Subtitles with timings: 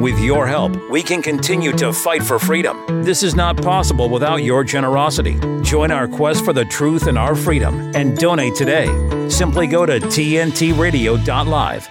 [0.00, 3.02] With your help, we can continue to fight for freedom.
[3.02, 5.40] This is not possible without your generosity.
[5.62, 8.86] Join our quest for the truth and our freedom and donate today.
[9.30, 11.88] Simply go to tntradio.live.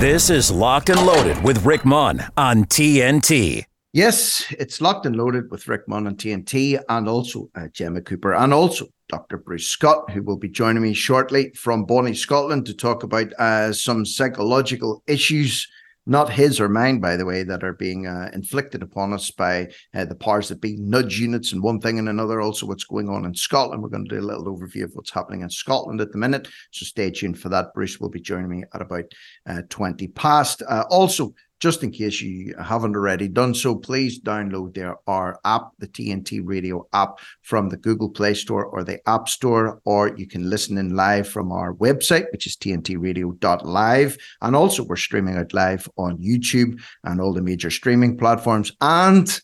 [0.00, 3.64] This is Locked and Loaded with Rick Munn on TNT.
[3.94, 8.34] Yes, it's locked and loaded with Rick Munn on TNT and also uh, Gemma Cooper
[8.34, 9.38] and also Dr.
[9.38, 13.72] Bruce Scott, who will be joining me shortly from Bonnie, Scotland, to talk about uh,
[13.72, 15.66] some psychological issues,
[16.08, 19.68] not his or mine, by the way, that are being uh, inflicted upon us by
[19.94, 22.40] uh, the powers that be, nudge units and one thing and another.
[22.40, 23.82] Also, what's going on in Scotland.
[23.82, 26.48] We're going to do a little overview of what's happening in Scotland at the minute.
[26.70, 27.74] So stay tuned for that.
[27.74, 29.04] Bruce will be joining me at about
[29.46, 30.62] uh, 20 past.
[30.66, 35.70] Uh, also, just in case you haven't already done so, please download their our app,
[35.78, 40.26] the TNT Radio app from the Google Play Store or the App Store, or you
[40.26, 44.16] can listen in live from our website, which is tntradio.live.
[44.42, 48.72] And also, we're streaming out live on YouTube and all the major streaming platforms.
[48.80, 49.40] And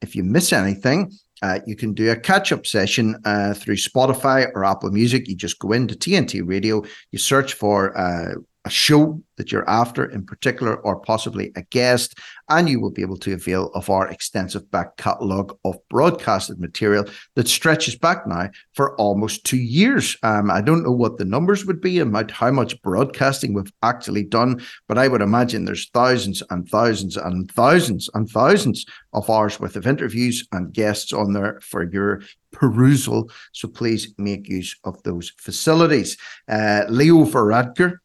[0.00, 4.48] if you miss anything, uh, you can do a catch up session uh, through Spotify
[4.54, 5.28] or Apple Music.
[5.28, 8.34] You just go into TNT Radio, you search for uh,
[8.64, 12.18] a show that you're after in particular, or possibly a guest,
[12.48, 17.04] and you will be able to avail of our extensive back catalogue of broadcasted material
[17.34, 20.16] that stretches back now for almost two years.
[20.22, 24.24] Um, I don't know what the numbers would be and how much broadcasting we've actually
[24.24, 29.58] done, but I would imagine there's thousands and thousands and thousands and thousands of hours
[29.58, 33.30] worth of interviews and guests on there for your perusal.
[33.52, 36.16] So please make use of those facilities.
[36.48, 37.96] Uh, Leo Varadkar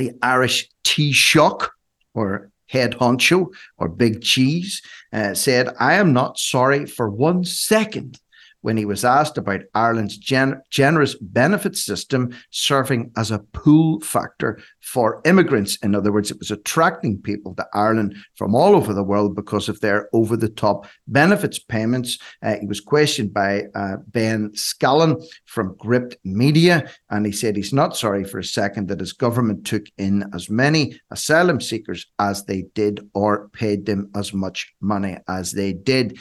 [0.00, 1.68] the Irish Taoiseach
[2.14, 4.80] or head honcho or big cheese
[5.12, 8.18] uh, said, I am not sorry for one second
[8.62, 14.58] when he was asked about Ireland's gen- generous benefit system serving as a pull factor
[14.80, 15.76] for immigrants.
[15.82, 19.68] In other words, it was attracting people to Ireland from all over the world because
[19.68, 22.18] of their over the top benefits payments.
[22.42, 27.72] Uh, he was questioned by uh, Ben Scallan from Gript Media, and he said he's
[27.72, 32.44] not sorry for a second that his government took in as many asylum seekers as
[32.44, 36.18] they did or paid them as much money as they did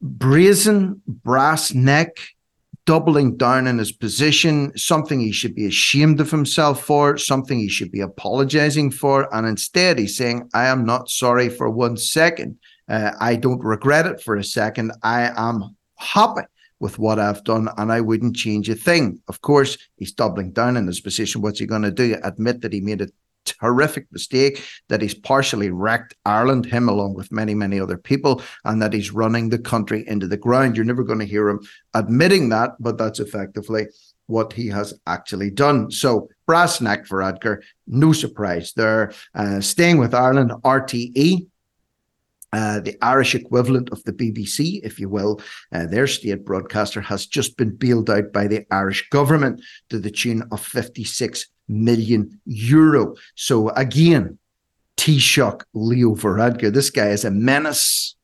[0.00, 2.16] brazen, brass neck,
[2.84, 7.68] doubling down in his position, something he should be ashamed of himself for, something he
[7.68, 9.32] should be apologizing for.
[9.34, 12.58] And instead, he's saying, I am not sorry for one second.
[12.88, 14.92] Uh, I don't regret it for a second.
[15.02, 16.42] I am happy
[16.80, 19.20] with what I've done and I wouldn't change a thing.
[19.28, 21.40] Of course, he's doubling down in his position.
[21.40, 22.16] What's he going to do?
[22.24, 23.08] Admit that he made a
[23.60, 28.80] horrific mistake, that he's partially wrecked Ireland, him along with many, many other people, and
[28.82, 30.76] that he's running the country into the ground.
[30.76, 31.60] You're never going to hear him
[31.94, 33.86] admitting that, but that's effectively
[34.26, 35.90] what he has actually done.
[35.90, 39.12] So, brass neck Varadkar, no surprise there.
[39.34, 41.46] Uh, staying with Ireland, RTE,
[42.52, 45.40] uh, the Irish equivalent of the BBC, if you will,
[45.72, 50.10] uh, their state broadcaster has just been bailed out by the Irish government to the
[50.10, 53.14] tune of 56 million euro.
[53.34, 54.38] So again,
[54.96, 58.14] Taoiseach Leo Varadkar, this guy is a menace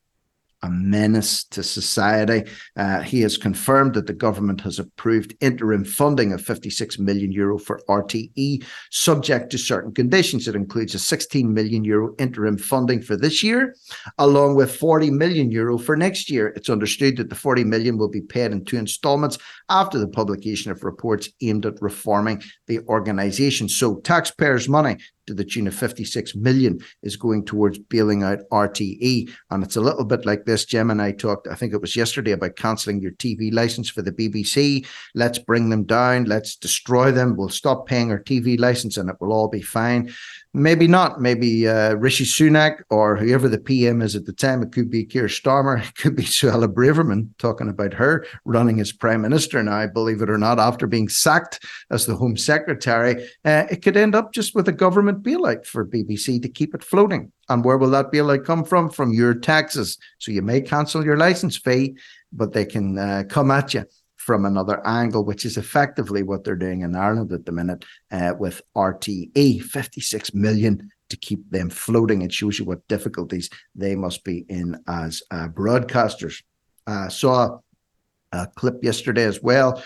[0.62, 2.44] a menace to society.
[2.76, 7.58] Uh, he has confirmed that the government has approved interim funding of 56 million euro
[7.58, 10.48] for RTE, subject to certain conditions.
[10.48, 13.74] It includes a 16 million euro interim funding for this year,
[14.18, 16.48] along with 40 million euro for next year.
[16.56, 19.38] It's understood that the 40 million will be paid in two installments
[19.68, 23.68] after the publication of reports aimed at reforming the organisation.
[23.68, 24.96] So taxpayers' money
[25.28, 29.30] to the tune of 56 million is going towards bailing out RTE.
[29.50, 30.64] And it's a little bit like this.
[30.64, 34.00] Jem and I talked, I think it was yesterday, about cancelling your TV license for
[34.00, 34.86] the BBC.
[35.14, 36.24] Let's bring them down.
[36.24, 37.36] Let's destroy them.
[37.36, 40.14] We'll stop paying our TV license and it will all be fine.
[40.58, 41.20] Maybe not.
[41.20, 44.60] Maybe uh, Rishi Sunak or whoever the PM is at the time.
[44.60, 45.78] It could be Keir Starmer.
[45.88, 50.28] It could be Suella Braverman talking about her running as prime minister now, believe it
[50.28, 53.24] or not, after being sacked as the Home Secretary.
[53.44, 56.82] Uh, it could end up just with a government bailout for BBC to keep it
[56.82, 57.30] floating.
[57.48, 58.90] And where will that bailout come from?
[58.90, 59.96] From your taxes.
[60.18, 61.96] So you may cancel your license fee,
[62.32, 63.84] but they can uh, come at you
[64.28, 68.34] from another angle, which is effectively what they're doing in Ireland at the minute uh,
[68.38, 72.20] with RTE, 56 million to keep them floating.
[72.20, 76.42] It shows you what difficulties they must be in as uh, broadcasters.
[76.86, 77.60] Uh, saw
[78.32, 79.82] a clip yesterday as well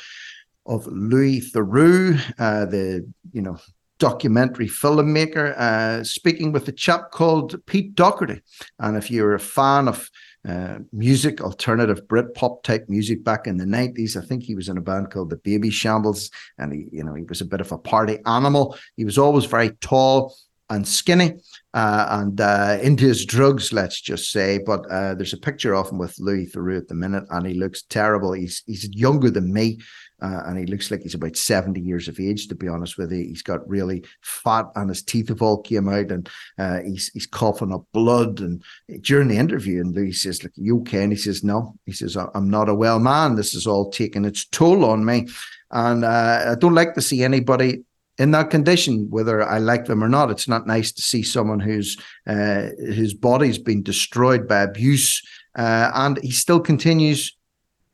[0.67, 3.59] of Louis Theroux, uh, the you know
[4.01, 8.43] documentary filmmaker, uh, speaking with a chap called Pete Doherty.
[8.81, 10.11] And if you're a fan of
[10.49, 14.17] uh, music, alternative Brit pop type music back in the 90s.
[14.17, 17.25] I think he was in a band called the Babyshambles, and he, you know, he
[17.25, 18.77] was a bit of a party animal.
[18.97, 20.35] He was always very tall.
[20.71, 21.35] and skinny
[21.75, 24.59] uh, and uh, into his drugs, let's just say.
[24.59, 27.55] But uh, there's a picture of him with Louis Theroux at the minute, and he
[27.55, 28.33] looks terrible.
[28.33, 29.81] He's he's younger than me,
[30.23, 33.11] uh, and he looks like he's about 70 years of age, to be honest with
[33.11, 33.25] you.
[33.25, 36.29] He's got really fat, and his teeth have all came out, and
[36.59, 38.41] uh, he's he's coughing up blood.
[38.41, 38.63] And
[39.01, 42.17] during the interview, and Louis says, "Look, you okay?" And he says, "No." He says,
[42.17, 43.35] "I'm not a well man.
[43.35, 45.27] This is all taking its toll on me."
[45.73, 47.83] And uh, I don't like to see anybody
[48.19, 50.31] in that condition, whether I like them or not.
[50.31, 51.97] It's not nice to see someone whose
[52.27, 55.21] uh, whose body's been destroyed by abuse,
[55.57, 57.37] uh, and he still continues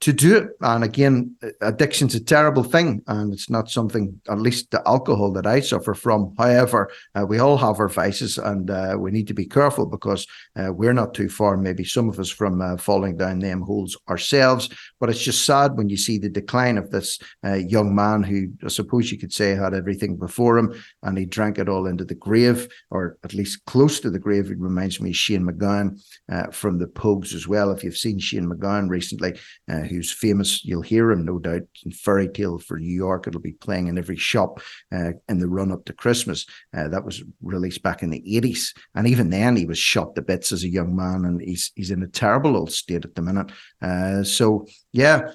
[0.00, 0.50] to do it.
[0.60, 5.46] And again, addiction's a terrible thing, and it's not something, at least the alcohol that
[5.46, 6.34] I suffer from.
[6.38, 10.26] However, uh, we all have our vices, and uh, we need to be careful because
[10.56, 13.96] uh, we're not too far, maybe some of us, from uh, falling down them holes
[14.08, 14.68] ourselves.
[15.00, 18.48] But it's just sad when you see the decline of this uh, young man who,
[18.64, 22.04] I suppose you could say, had everything before him, and he drank it all into
[22.04, 24.50] the grave, or at least close to the grave.
[24.50, 26.00] It reminds me of Shane MacGowan
[26.30, 27.72] uh, from the Pogues as well.
[27.72, 29.38] If you've seen Shane MacGowan recently,
[29.88, 30.64] who's famous.
[30.64, 33.26] You'll hear him, no doubt, in Fairy Tale for New York.
[33.26, 34.60] It'll be playing in every shop
[34.92, 36.46] uh, in the run up to Christmas.
[36.76, 38.76] Uh, that was released back in the 80s.
[38.94, 41.90] And even then, he was shot to bits as a young man, and he's, he's
[41.90, 43.50] in a terrible old state at the minute.
[43.82, 45.32] Uh, so, yeah,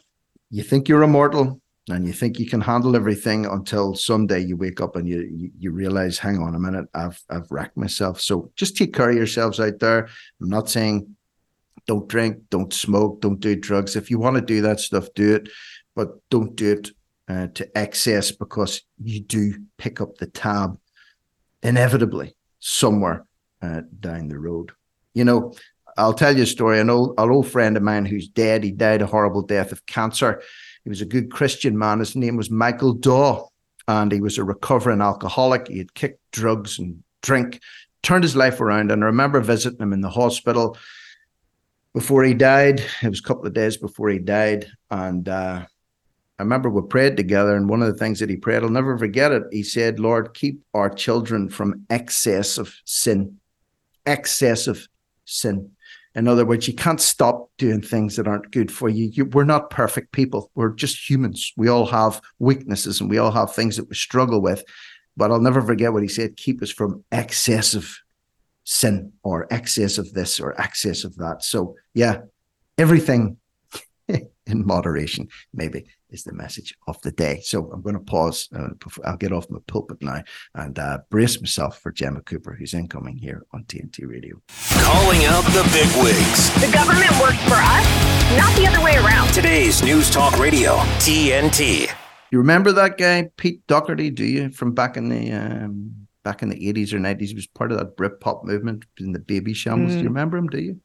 [0.49, 4.79] you think you're immortal, and you think you can handle everything until someday you wake
[4.79, 8.21] up and you, you, you realize, hang on a minute, I've I've wrecked myself.
[8.21, 10.07] So just take care of yourselves out there.
[10.41, 11.13] I'm not saying
[11.85, 13.95] don't drink, don't smoke, don't do drugs.
[13.95, 15.49] If you want to do that stuff, do it,
[15.95, 16.89] but don't do it
[17.27, 20.77] uh, to excess because you do pick up the tab
[21.61, 23.25] inevitably somewhere
[23.61, 24.71] uh, down the road.
[25.13, 25.53] You know,
[25.97, 26.79] I'll tell you a story.
[26.79, 29.85] An old, an old friend of mine who's dead, he died a horrible death of
[29.85, 30.41] cancer.
[30.83, 31.99] He was a good Christian man.
[31.99, 33.47] His name was Michael Daw,
[33.87, 35.67] and he was a recovering alcoholic.
[35.67, 37.61] He had kicked drugs and drink,
[38.01, 38.91] turned his life around.
[38.91, 40.77] And I remember visiting him in the hospital
[41.93, 42.83] before he died.
[43.01, 44.67] It was a couple of days before he died.
[44.89, 45.65] And uh,
[46.39, 47.55] I remember we prayed together.
[47.55, 49.43] And one of the things that he prayed, I'll never forget it.
[49.51, 53.37] He said, Lord, keep our children from excess of sin,
[54.05, 54.87] excess of
[55.25, 55.71] sin.
[56.15, 59.09] In other words, you can't stop doing things that aren't good for you.
[59.13, 59.25] you.
[59.25, 60.51] We're not perfect people.
[60.53, 61.51] We're just humans.
[61.57, 64.63] We all have weaknesses and we all have things that we struggle with.
[65.17, 68.02] But I'll never forget what he said keep us from excessive
[68.63, 71.43] sin or excess of this or excess of that.
[71.43, 72.21] So, yeah,
[72.77, 73.37] everything
[74.07, 77.41] in moderation, maybe is the message of the day.
[77.43, 78.47] So I'm going to pause.
[78.55, 78.69] Uh,
[79.03, 80.21] I'll get off my pulpit now
[80.53, 84.41] and uh, brace myself for Gemma Cooper, who's incoming here on TNT Radio.
[84.79, 86.53] Calling out the big wigs.
[86.61, 89.33] The government works for us, not the other way around.
[89.33, 91.91] Today's News Talk Radio, TNT.
[92.31, 96.49] You remember that guy, Pete Doherty, do you, from back in the um, back in
[96.49, 97.27] the 80s or 90s.
[97.27, 99.87] He was part of that Britpop movement in the Babyshambles.
[99.87, 99.89] Mm.
[99.89, 100.05] Do you mm.
[100.05, 100.47] remember him?
[100.47, 100.79] Do you?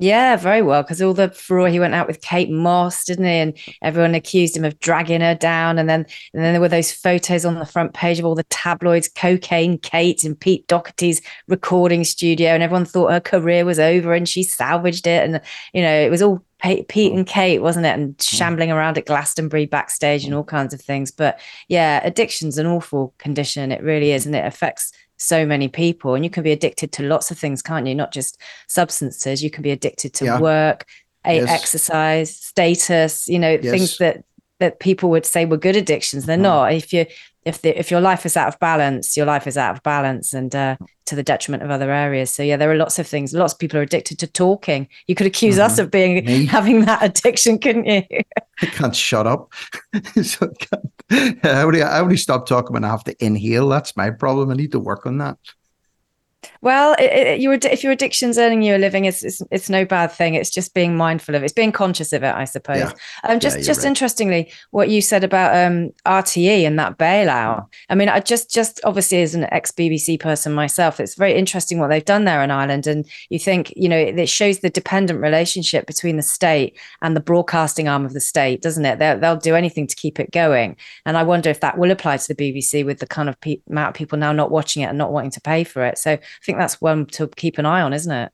[0.00, 0.82] Yeah, very well.
[0.82, 3.32] Because all the furore he went out with Kate Moss, didn't he?
[3.32, 5.76] And everyone accused him of dragging her down.
[5.76, 8.44] And then, and then there were those photos on the front page of all the
[8.44, 14.14] tabloids, cocaine Kate and Pete Doherty's recording studio, and everyone thought her career was over,
[14.14, 15.24] and she salvaged it.
[15.24, 15.40] And
[15.74, 17.28] you know, it was all Pete and mm.
[17.28, 17.98] Kate, wasn't it?
[17.98, 18.22] And mm.
[18.22, 20.36] shambling around at Glastonbury backstage and mm.
[20.36, 21.10] all kinds of things.
[21.10, 23.72] But yeah, addiction's an awful condition.
[23.72, 24.26] It really is.
[24.26, 26.14] And it affects so many people.
[26.14, 27.94] And you can be addicted to lots of things, can't you?
[27.94, 29.42] Not just substances.
[29.42, 30.40] You can be addicted to yeah.
[30.40, 30.86] work,
[31.24, 31.48] yes.
[31.48, 33.70] exercise, status, you know, yes.
[33.70, 34.24] things that
[34.60, 36.26] that people would say were good addictions.
[36.26, 36.42] They're mm.
[36.42, 36.72] not.
[36.72, 37.06] If you
[37.48, 40.34] if the if your life is out of balance, your life is out of balance
[40.34, 40.76] and uh,
[41.06, 42.30] to the detriment of other areas.
[42.30, 43.32] So yeah, there are lots of things.
[43.32, 44.86] Lots of people are addicted to talking.
[45.06, 45.64] You could accuse mm-hmm.
[45.64, 46.44] us of being Me?
[46.58, 48.02] having that addiction, couldn't you?
[48.62, 49.52] I can't shut up.
[50.22, 50.52] so
[51.10, 53.68] I, I, only, I only stop talking when I have to inhale.
[53.68, 54.50] That's my problem.
[54.50, 55.38] I need to work on that.
[56.60, 59.84] Well, it, it, your if your addiction's earning you a living, it's, it's, it's no
[59.84, 60.34] bad thing.
[60.34, 61.46] It's just being mindful of it.
[61.46, 62.78] It's being conscious of it, I suppose.
[62.78, 62.92] Yeah.
[63.24, 63.88] Um, just yeah, just right.
[63.88, 67.66] interestingly, what you said about um, RTE and that bailout.
[67.88, 71.78] I mean, I just just obviously as an ex BBC person myself, it's very interesting
[71.78, 72.86] what they've done there in Ireland.
[72.86, 77.20] And you think, you know, it shows the dependent relationship between the state and the
[77.20, 78.98] broadcasting arm of the state, doesn't it?
[78.98, 80.76] They'll, they'll do anything to keep it going.
[81.06, 83.60] And I wonder if that will apply to the BBC with the kind of pe-
[83.70, 85.98] amount of people now not watching it and not wanting to pay for it.
[85.98, 88.32] So think that's one to keep an eye on, isn't it?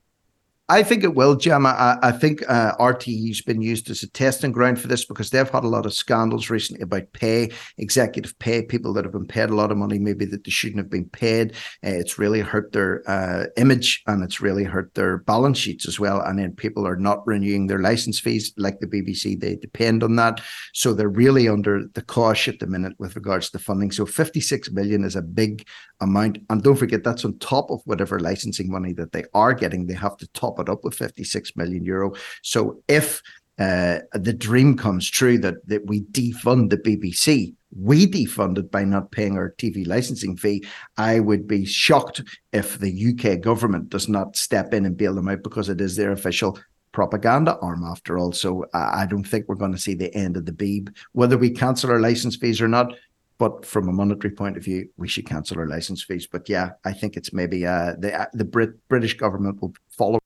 [0.67, 1.69] I think it will, Gemma.
[1.69, 5.47] I, I think uh, RTE's been used as a testing ground for this because they've
[5.47, 9.51] had a lot of scandals recently about pay, executive pay, people that have been paid
[9.51, 11.51] a lot of money, maybe that they shouldn't have been paid.
[11.85, 15.99] Uh, it's really hurt their uh, image and it's really hurt their balance sheets as
[15.99, 16.19] well.
[16.21, 19.39] And then people are not renewing their license fees like the BBC.
[19.39, 20.41] They depend on that.
[20.73, 23.91] So they're really under the cosh at the minute with regards to funding.
[23.91, 25.67] So 56 million is a big
[26.01, 26.39] amount.
[26.49, 29.85] And don't forget, that's on top of whatever licensing money that they are getting.
[29.85, 32.13] They have to top it up with 56 million euro.
[32.41, 33.21] So if
[33.57, 39.11] uh, the dream comes true that, that we defund the BBC, we defunded by not
[39.11, 40.65] paying our TV licensing fee.
[40.97, 42.21] I would be shocked
[42.53, 45.95] if the UK government does not step in and bail them out because it is
[45.95, 46.57] their official
[46.91, 48.31] propaganda arm after all.
[48.31, 50.95] So I don't think we're going to see the end of the Beeb.
[51.11, 52.93] Whether we cancel our license fees or not,
[53.37, 56.25] but from a monetary point of view, we should cancel our license fees.
[56.25, 60.19] But yeah, I think it's maybe uh, the uh, the Brit British government will follow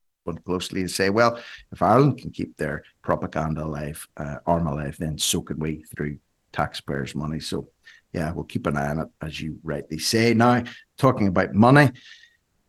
[0.44, 1.40] closely and say, well,
[1.72, 6.18] if Ireland can keep their propaganda alive, uh, arm alive, then so can we through
[6.52, 7.40] taxpayers' money.
[7.40, 7.68] So
[8.12, 10.34] yeah, we'll keep an eye on it, as you rightly say.
[10.34, 10.64] Now,
[10.98, 11.90] talking about money,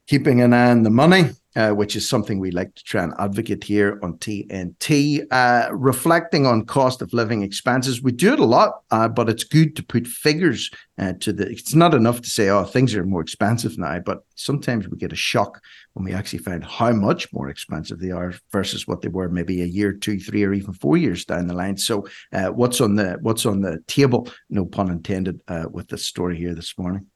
[0.08, 3.13] keeping an eye on the money uh, which is something we like to try and
[3.20, 5.25] advocate here on TNT.
[5.31, 9.43] Uh, reflecting on cost of living expenses, we do it a lot, uh, but it's
[9.43, 11.50] good to put figures uh, to the.
[11.50, 15.13] It's not enough to say, "Oh, things are more expensive now," but sometimes we get
[15.13, 15.62] a shock
[15.93, 19.62] when we actually find how much more expensive they are versus what they were maybe
[19.62, 21.77] a year, two, three, or even four years down the line.
[21.77, 24.29] So, uh, what's on the what's on the table?
[24.50, 25.41] No pun intended.
[25.48, 27.11] Uh, with this story here this morning.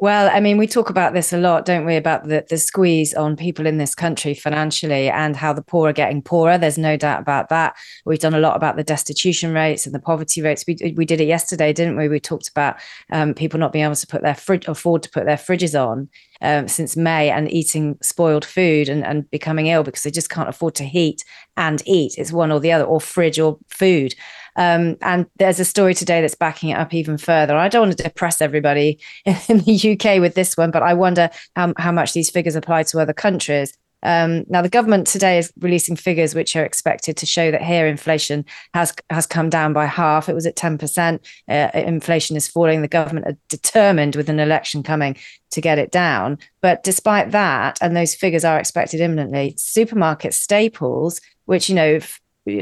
[0.00, 1.96] Well, I mean, we talk about this a lot, don't we?
[1.96, 5.92] About the, the squeeze on people in this country financially and how the poor are
[5.92, 6.56] getting poorer.
[6.56, 7.74] There's no doubt about that.
[8.04, 10.64] We've done a lot about the destitution rates and the poverty rates.
[10.68, 12.06] We, we did it yesterday, didn't we?
[12.06, 12.76] We talked about
[13.10, 16.08] um, people not being able to put their fridge, afford to put their fridges on
[16.42, 20.48] um, since May and eating spoiled food and, and becoming ill because they just can't
[20.48, 21.24] afford to heat
[21.56, 22.14] and eat.
[22.18, 24.14] It's one or the other, or fridge or food.
[24.58, 27.56] Um, and there's a story today that's backing it up even further.
[27.56, 31.30] I don't want to depress everybody in the UK with this one, but I wonder
[31.56, 33.72] how, how much these figures apply to other countries.
[34.02, 37.86] Um, now, the government today is releasing figures which are expected to show that here
[37.86, 40.28] inflation has has come down by half.
[40.28, 41.26] It was at ten percent.
[41.48, 42.82] Uh, inflation is falling.
[42.82, 45.16] The government are determined, with an election coming,
[45.50, 46.38] to get it down.
[46.60, 51.98] But despite that, and those figures are expected imminently, supermarket staples, which you know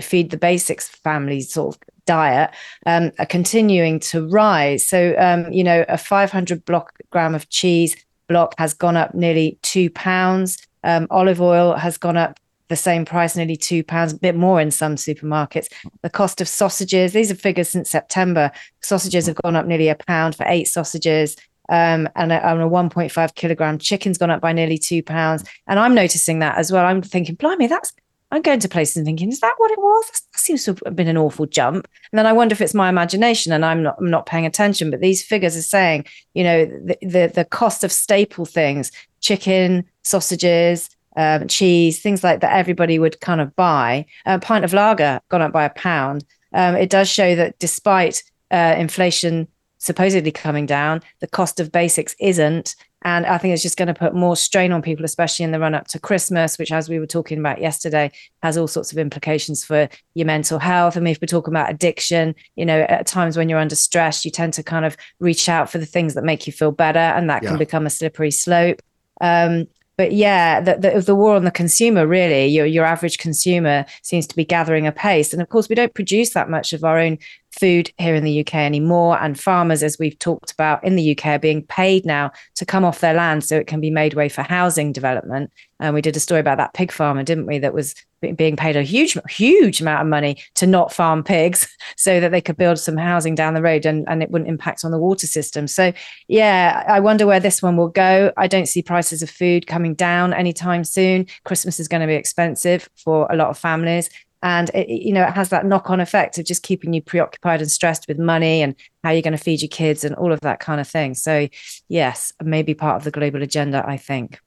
[0.01, 2.51] feed the basics families sort of diet
[2.87, 4.89] um, are continuing to rise.
[4.89, 7.97] So, um, you know, a 500 block gram of cheese
[8.29, 10.59] block has gone up nearly two pounds.
[10.85, 12.39] Um, olive oil has gone up
[12.69, 15.69] the same price, nearly two pounds, a bit more in some supermarkets.
[16.03, 18.51] The cost of sausages, these are figures since September.
[18.83, 21.37] Sausages have gone up nearly a pound for eight sausages.
[21.69, 25.45] Um, and a, a 1.5 kilogram chicken's gone up by nearly two pounds.
[25.67, 26.85] And I'm noticing that as well.
[26.85, 27.93] I'm thinking, blimey, that's
[28.31, 30.11] I'm going to places and thinking, is that what it was?
[30.33, 31.89] That seems to have been an awful jump.
[32.11, 34.91] And then I wonder if it's my imagination and I'm not I'm not paying attention.
[34.91, 38.91] But these figures are saying, you know, the the, the cost of staple things,
[39.21, 44.07] chicken, sausages, um, cheese, things like that, everybody would kind of buy.
[44.27, 46.25] A pint of lager gone up by a pound.
[46.53, 52.15] Um, it does show that despite uh, inflation supposedly coming down, the cost of basics
[52.21, 52.75] isn't.
[53.07, 55.61] And I think it's just going to put more strain on people, especially in the
[55.61, 58.11] run up to Christmas, which, as we were talking about yesterday,
[58.43, 60.97] has all sorts of implications for your mental health.
[60.97, 64.25] I mean, if we're talking about addiction, you know, at times when you're under stress,
[64.25, 66.99] you tend to kind of reach out for the things that make you feel better,
[66.99, 67.51] and that yeah.
[67.51, 68.83] can become a slippery slope.
[69.21, 73.87] Um, but yeah, the, the, the, war on the consumer, really, your, your average consumer
[74.03, 75.33] seems to be gathering a pace.
[75.33, 77.19] And of course, we don't produce that much of our own
[77.59, 79.19] food here in the UK anymore.
[79.21, 82.85] And farmers, as we've talked about in the UK, are being paid now to come
[82.85, 85.51] off their land so it can be made way for housing development.
[85.79, 87.59] And we did a story about that pig farmer, didn't we?
[87.59, 87.95] That was
[88.35, 92.41] being paid a huge, huge amount of money to not farm pigs so that they
[92.41, 95.27] could build some housing down the road and, and it wouldn't impact on the water
[95.27, 95.67] system.
[95.67, 95.93] So,
[96.29, 98.33] yeah, I wonder where this one will go.
[98.37, 101.27] I don't see prices of food coming down anytime soon.
[101.45, 104.09] Christmas is going to be expensive for a lot of families
[104.43, 107.71] and it, you know it has that knock-on effect of just keeping you preoccupied and
[107.71, 110.61] stressed with money and how you're going to feed your kids and all of that
[110.61, 111.15] kind of thing.
[111.15, 111.49] So
[111.89, 114.41] yes maybe part of the global agenda i think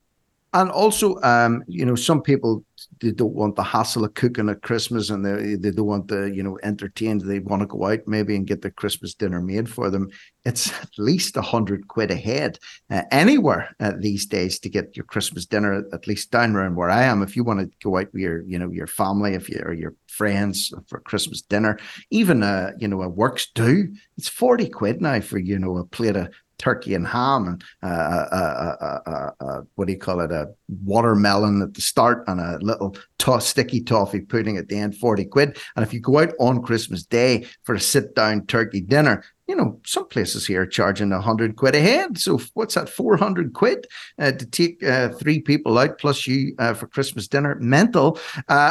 [0.54, 2.64] and also um, you know some people
[3.02, 6.26] they don't want the hassle of cooking at Christmas and they, they don't want the,
[6.26, 7.22] you know, entertained.
[7.22, 10.10] They want to go out maybe and get the Christmas dinner made for them.
[10.46, 14.96] It's at least a hundred quid a head uh, anywhere uh, these days to get
[14.96, 17.22] your Christmas dinner, at least down around where I am.
[17.22, 19.74] If you want to go out with your, you know, your family, if you or
[19.74, 21.80] your friends for Christmas dinner,
[22.12, 25.86] even, uh, you know, a works do, it's 40 quid now for, you know, a
[25.86, 26.30] plate of
[26.60, 30.32] turkey and ham and uh, uh, uh, uh, what do you call it?
[30.32, 34.96] A watermelon at the start and a little to- sticky toffee pudding at the end,
[34.96, 35.58] 40 quid.
[35.76, 39.56] And if you go out on Christmas Day for a sit down turkey dinner, you
[39.56, 42.20] know, some places here are charging a hundred quid a head.
[42.20, 42.88] So what's that?
[42.88, 43.88] Four hundred quid
[44.20, 47.56] uh, to take uh, three people out plus you uh, for Christmas dinner.
[47.56, 48.20] Mental.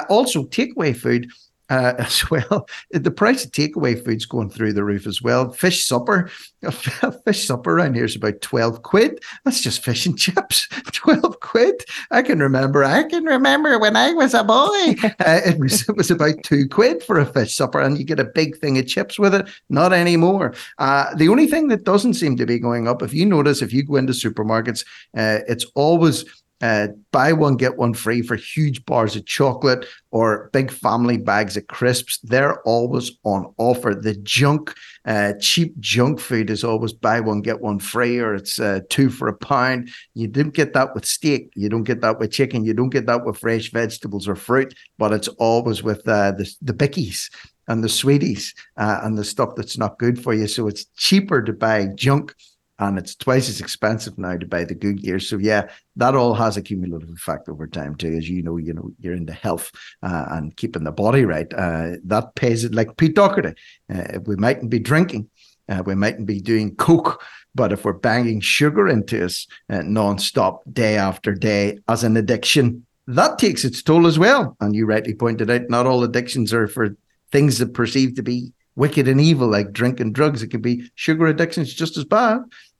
[0.09, 1.29] Also, takeaway food
[1.71, 2.69] uh, as well.
[2.91, 5.51] The price of takeaway food's going through the roof as well.
[5.51, 6.31] Fish supper,
[6.63, 6.73] a
[7.25, 9.23] fish supper around here is about 12 quid.
[9.45, 10.69] That's just fish and chips.
[10.93, 11.85] 12 quid.
[12.11, 15.97] I can remember, I can remember when I was a boy, uh, it, was, it
[15.97, 18.87] was about two quid for a fish supper and you get a big thing of
[18.87, 19.49] chips with it.
[19.69, 20.55] Not anymore.
[20.79, 23.73] Uh, the only thing that doesn't seem to be going up, if you notice, if
[23.73, 24.85] you go into supermarkets,
[25.17, 26.25] uh, it's always
[26.61, 31.57] uh, buy one get one free for huge bars of chocolate or big family bags
[31.57, 32.19] of crisps.
[32.19, 33.95] They're always on offer.
[33.95, 34.75] The junk
[35.05, 39.11] uh, cheap junk food is always buy one get one free or it's uh, two
[39.11, 39.91] for a pound.
[40.15, 41.51] You don't get that with steak.
[41.55, 42.65] You don't get that with chicken.
[42.65, 46.53] You don't get that with fresh vegetables or fruit but it's always with uh, the,
[46.61, 47.31] the bickies
[47.69, 50.49] and the sweeties uh, and the stuff that's not good for you.
[50.49, 52.35] So it's cheaper to buy junk
[52.79, 55.19] and it's twice as expensive now to buy the good gear.
[55.19, 58.15] So yeah, that all has a cumulative effect over time too.
[58.17, 59.71] As you know, you know you're into health
[60.03, 61.53] uh, and keeping the body right.
[61.53, 63.55] Uh, that pays it like Pete Doherty.
[63.93, 65.29] Uh, we mightn't be drinking,
[65.69, 67.23] uh, we mightn't be doing coke,
[67.55, 72.87] but if we're banging sugar into us uh, non-stop day after day as an addiction,
[73.07, 74.57] that takes its toll as well.
[74.61, 76.97] And you rightly pointed out, not all addictions are for
[77.33, 80.43] things that perceive to be wicked and evil, like drinking drugs.
[80.43, 82.39] It could be sugar addictions just as bad.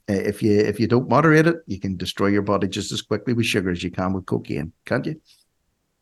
[0.09, 3.03] Uh, if you if you don't moderate it, you can destroy your body just as
[3.03, 5.21] quickly with sugar as you can with cocaine, can't you?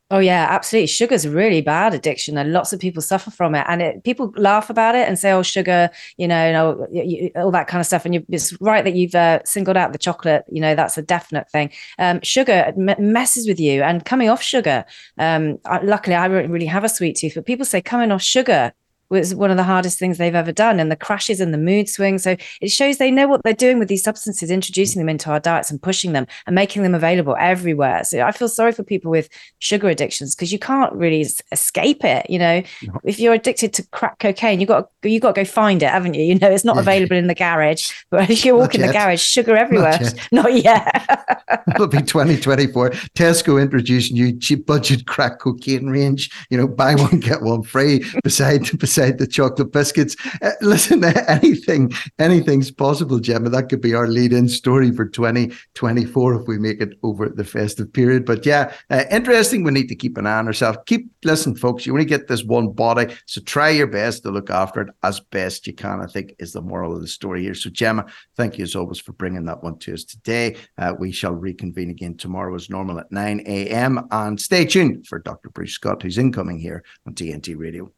[0.09, 0.87] Oh yeah, absolutely.
[0.87, 3.65] Sugar's a really bad addiction, and lots of people suffer from it.
[3.67, 7.67] And it, people laugh about it and say, "Oh, sugar," you know, you all that
[7.67, 8.05] kind of stuff.
[8.05, 10.45] And you, it's right that you've uh, singled out the chocolate.
[10.49, 11.71] You know, that's a definite thing.
[11.99, 14.85] Um, sugar m- messes with you, and coming off sugar.
[15.17, 18.21] Um, I, luckily, I don't really have a sweet tooth, but people say coming off
[18.21, 18.71] sugar
[19.09, 21.87] was one of the hardest things they've ever done and the crashes and the mood
[21.89, 22.23] swings.
[22.23, 25.39] So it shows they know what they're doing with these substances introducing them into our
[25.39, 28.03] diets and pushing them and making them available everywhere.
[28.03, 32.29] So i feel sorry for people with sugar addictions because you can't really escape it
[32.29, 32.61] you know?
[32.83, 32.99] No.
[33.03, 36.13] if you're addicted to crack cocaine you got you got to go find it haven't
[36.13, 36.23] you?
[36.23, 39.21] You know it's not available in the garage but as you walk in the garage
[39.21, 39.99] sugar everywhere.
[40.31, 41.65] not yet, not yet.
[41.75, 46.29] it'll be 2024 tesco introduced new cheap budget crack cocaine range.
[46.49, 50.15] You know buy one get one free beside beside said the chocolate biscuits.
[50.41, 53.47] Uh, listen, anything, anything's possible, Gemma.
[53.47, 57.93] That could be our lead-in story for 2024 if we make it over the festive
[57.93, 58.25] period.
[58.25, 59.63] But yeah, uh, interesting.
[59.63, 60.79] We need to keep an eye on ourselves.
[60.87, 61.85] Keep listen, folks.
[61.85, 65.19] You only get this one body, so try your best to look after it as
[65.19, 66.01] best you can.
[66.01, 67.53] I think is the moral of the story here.
[67.53, 70.55] So Gemma, thank you as always for bringing that one to us today.
[70.79, 74.07] Uh, we shall reconvene again tomorrow as normal at 9 a.m.
[74.09, 75.51] and stay tuned for Dr.
[75.51, 77.91] Bruce Scott, who's incoming here on TNT Radio.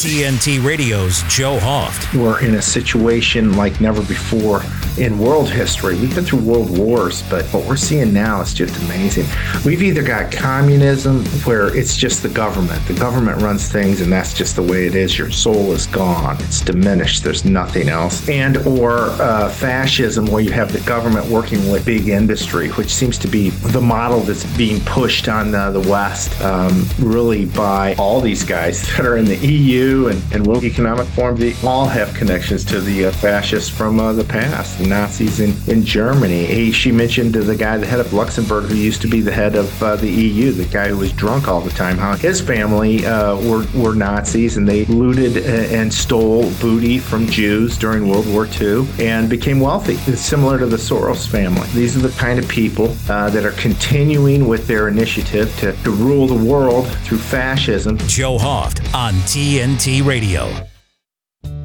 [0.00, 2.18] TNT Radio's Joe Hoft.
[2.18, 4.62] We're in a situation like never before
[4.98, 5.94] in world history.
[5.94, 9.26] We've been through world wars, but what we're seeing now is just amazing.
[9.64, 12.84] We've either got communism where it's just the government.
[12.86, 15.18] The government runs things and that's just the way it is.
[15.18, 16.36] Your soul is gone.
[16.40, 17.22] It's diminished.
[17.22, 18.26] There's nothing else.
[18.28, 23.18] And or uh, fascism where you have the government working with big industry, which seems
[23.18, 28.20] to be the model that's being pushed on uh, the West um, really by all
[28.20, 32.14] these guys that are in the EU and, and World Economic Forum, they all have
[32.14, 36.46] connections to the uh, fascists from uh, the past, the Nazis in, in Germany.
[36.46, 39.56] He, she mentioned the guy, the head of Luxembourg, who used to be the head
[39.56, 43.04] of uh, the EU, the guy who was drunk all the time, how his family
[43.04, 48.32] uh, were, were Nazis and they looted uh, and stole booty from Jews during World
[48.32, 49.98] War II and became wealthy.
[50.10, 51.66] It's similar to the Soros family.
[51.74, 55.90] These are the kind of people uh, that are continuing with their initiative to, to
[55.90, 57.98] rule the world through fascism.
[57.98, 59.39] Joe Hoft on T.
[59.40, 60.52] TNT Radio.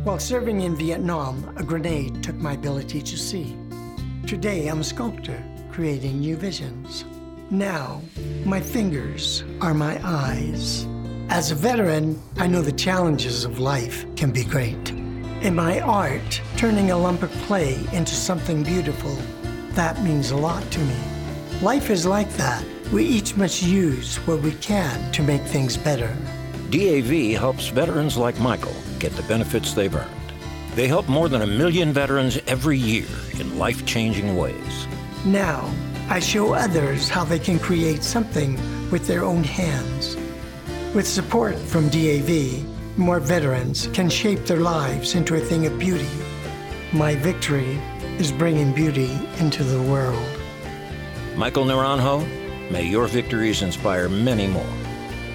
[0.06, 3.54] While serving in Vietnam, a grenade took my ability to see.
[4.26, 7.04] Today, I'm a sculptor, creating new visions.
[7.52, 8.02] Now,
[8.46, 10.88] my fingers are my eyes.
[11.28, 14.92] As a veteran, I know the challenges of life can be great.
[15.42, 19.18] In my art, turning a lump of clay into something beautiful,
[19.72, 21.00] that means a lot to me.
[21.62, 22.64] Life is like that.
[22.94, 26.16] We each must use what we can to make things better.
[26.72, 30.10] DAV helps veterans like Michael get the benefits they've earned.
[30.74, 33.08] They help more than a million veterans every year
[33.40, 34.88] in life changing ways.
[35.26, 35.72] Now,
[36.10, 38.60] I show others how they can create something
[38.92, 40.18] with their own hands.
[40.94, 42.64] With support from DAV,
[42.98, 46.10] more veterans can shape their lives into a thing of beauty.
[46.94, 47.80] My victory
[48.18, 50.28] is bringing beauty into the world.
[51.36, 52.26] Michael Naranjo,
[52.72, 54.85] may your victories inspire many more.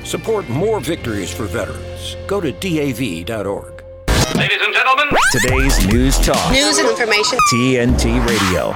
[0.04, 2.16] Support more victories for veterans.
[2.26, 3.84] Go to DAV.org.
[4.36, 6.52] Ladies and gentlemen, Today's News Talk.
[6.52, 7.38] News and information.
[7.52, 8.74] TNT Radio.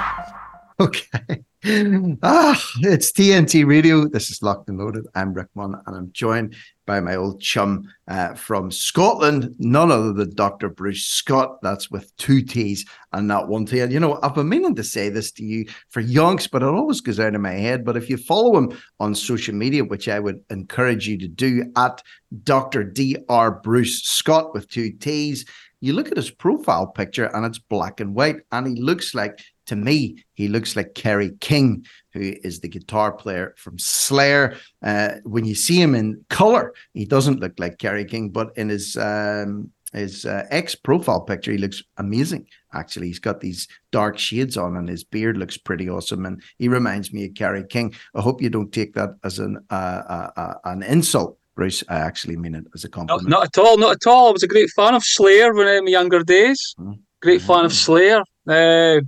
[0.81, 1.45] Okay.
[1.67, 4.07] Ah, it's TNT Radio.
[4.07, 5.07] This is Locked and Loaded.
[5.15, 10.13] I'm Rick Munn, and I'm joined by my old chum uh, from Scotland, none other
[10.13, 10.69] than Dr.
[10.69, 11.63] Bruce Scott.
[11.63, 13.81] That's with two T's and not one T.
[13.81, 16.69] And you know, I've been meaning to say this to you for yonks, but it
[16.69, 17.83] always goes out of my head.
[17.83, 21.73] But if you follow him on social media, which I would encourage you to do
[21.77, 22.03] at
[22.43, 22.85] Dr.
[22.85, 23.51] Dr.
[23.63, 25.47] Bruce Scott with two T's,
[25.81, 29.41] you look at his profile picture and it's black and white, and he looks like
[29.67, 34.57] to me, he looks like Kerry King, who is the guitar player from Slayer.
[34.83, 38.69] Uh, when you see him in color, he doesn't look like Kerry King, but in
[38.69, 42.47] his um, his uh, ex profile picture, he looks amazing.
[42.73, 46.27] Actually, he's got these dark shades on, and his beard looks pretty awesome.
[46.27, 47.95] And he reminds me of Kerry King.
[48.15, 51.39] I hope you don't take that as an uh, uh, uh, an insult.
[51.55, 53.29] Bruce, I actually mean it as a No, compliment.
[53.29, 54.29] not at all, not at all.
[54.29, 56.75] I was a great fan of Slayer when in my younger days.
[56.81, 56.99] Mhm.
[57.23, 58.23] Great fan of Slayer.
[58.49, 59.01] Uh,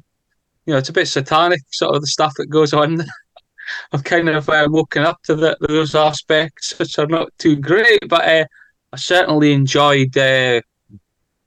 [0.66, 3.04] you know, it's a bit satanic, sort of the stuff that goes on.
[3.92, 8.08] I've kind of uh, woken up to the, those aspects, which are not too great,
[8.08, 8.44] but uh,
[8.92, 10.60] I certainly enjoyed, uh,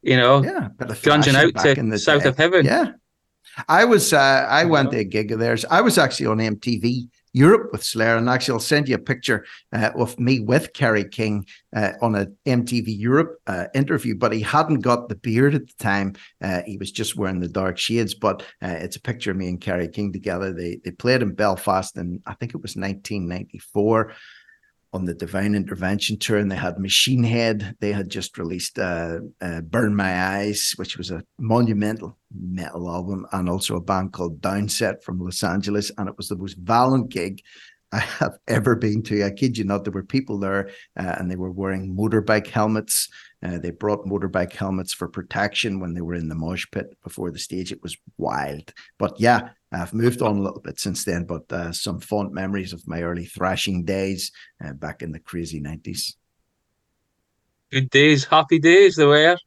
[0.01, 2.29] you know, yeah, grunging out to in the South day.
[2.29, 2.65] of Heaven.
[2.65, 2.91] Yeah.
[3.67, 5.65] I was uh I went to a gig of theirs.
[5.69, 9.45] I was actually on MTV Europe with Slayer, and actually I'll send you a picture
[9.73, 14.15] uh, of me with Kerry King uh, on a MTV Europe uh, interview.
[14.15, 17.47] But he hadn't got the beard at the time; uh, he was just wearing the
[17.47, 18.13] dark shades.
[18.13, 20.53] But uh, it's a picture of me and Kerry King together.
[20.53, 24.13] They they played in Belfast, and I think it was 1994
[24.91, 27.75] on the Divine Intervention tour, and they had Machine Head.
[27.79, 33.25] They had just released uh, uh, Burn My Eyes, which was a monumental metal album,
[33.31, 35.91] and also a band called Downset from Los Angeles.
[35.97, 37.41] And it was the most violent gig
[37.91, 39.23] I have ever been to.
[39.25, 43.09] I kid you not, there were people there, uh, and they were wearing motorbike helmets.
[43.41, 47.31] Uh, they brought motorbike helmets for protection when they were in the mosh pit before
[47.31, 47.71] the stage.
[47.71, 48.73] It was wild.
[48.99, 52.73] But yeah, I've moved on a little bit since then, but uh, some fond memories
[52.73, 54.31] of my early thrashing days
[54.63, 56.15] uh, back in the crazy 90s.
[57.71, 59.37] Good days, happy days they were.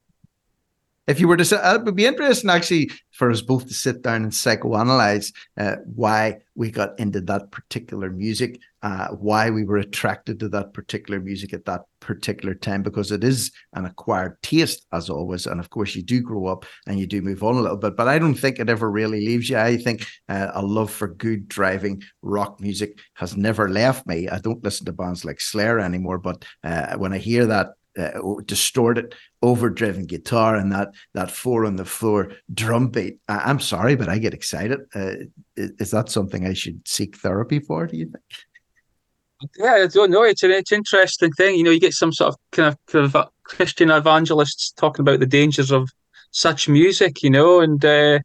[1.09, 3.75] If you were to say, uh, it would be interesting actually for us both to
[3.75, 9.65] sit down and psychoanalyze uh, why we got into that particular music, uh, why we
[9.65, 14.41] were attracted to that particular music at that particular time, because it is an acquired
[14.43, 15.47] taste, as always.
[15.47, 17.97] And of course, you do grow up and you do move on a little bit,
[17.97, 19.59] but I don't think it ever really leaves you.
[19.59, 24.29] I think uh, a love for good driving rock music has never left me.
[24.29, 28.21] I don't listen to bands like Slayer anymore, but uh, when I hear that uh,
[28.47, 33.19] distorted, overdriven guitar and that that four on the floor drum beat.
[33.29, 34.81] I, am sorry, but I get excited.
[34.95, 35.15] Uh,
[35.57, 37.87] is, is, that something I should seek therapy for?
[37.87, 39.51] Do you think?
[39.59, 40.23] Yeah, I don't know.
[40.23, 41.57] It's an it's interesting thing.
[41.57, 45.21] You know, you get some sort of kind of, kind of Christian evangelists talking about
[45.21, 45.91] the dangers of
[46.31, 47.23] such music.
[47.23, 47.85] You know, and.
[47.85, 48.21] Uh,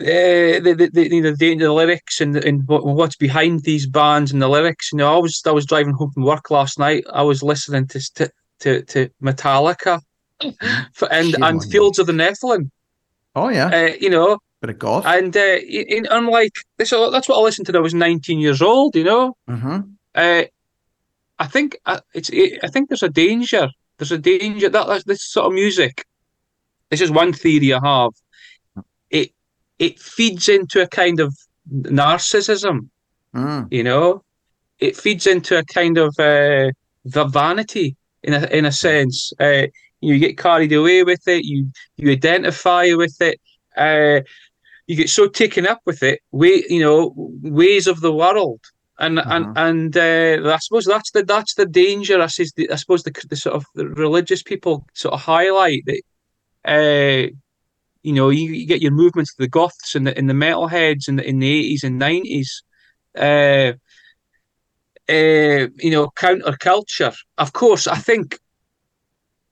[0.00, 4.32] uh, the, the, the, you know, the, the lyrics and, and what's behind these bands
[4.32, 4.90] and the lyrics.
[4.92, 7.04] You know, I was I was driving home from work last night.
[7.12, 10.00] I was listening to to, to, to Metallica
[10.94, 12.02] for, and Shame and Fields you.
[12.02, 12.70] of the Nephilim.
[13.36, 15.04] Oh yeah, Uh, you know, bit of golf.
[15.06, 17.72] and uh, in, I'm like, this, that's what I listened to.
[17.72, 18.96] when I was 19 years old.
[18.96, 19.80] You know, mm-hmm.
[20.14, 20.42] uh,
[21.38, 23.68] I think uh, it's it, I think there's a danger.
[23.98, 26.06] There's a danger that that's, this sort of music.
[26.88, 28.12] This is one theory I have.
[29.86, 31.30] It feeds into a kind of
[31.72, 32.76] narcissism.
[33.34, 33.62] Mm.
[33.76, 34.22] You know,
[34.78, 36.70] it feeds into a kind of uh,
[37.16, 39.32] the vanity in a in a sense.
[39.40, 39.66] Uh,
[40.00, 41.44] you get carried away with it.
[41.44, 41.58] You
[41.96, 43.38] you identify with it.
[43.86, 44.20] Uh,
[44.86, 46.20] you get so taken up with it.
[46.30, 47.00] Way you know
[47.62, 48.60] ways of the world.
[48.98, 49.34] And Mhm.
[49.34, 52.20] and and uh, I suppose that's the that's the danger.
[52.20, 55.82] I says the, I suppose the, the sort of the religious people sort of highlight
[55.86, 56.02] that.
[56.74, 57.22] Uh,
[58.02, 61.08] you know, you, you get your movements of the goths and the in the metalheads
[61.08, 62.62] in the in the eighties and nineties.
[63.16, 63.72] Uh,
[65.08, 67.16] uh, you know, counterculture.
[67.38, 68.38] Of course, I think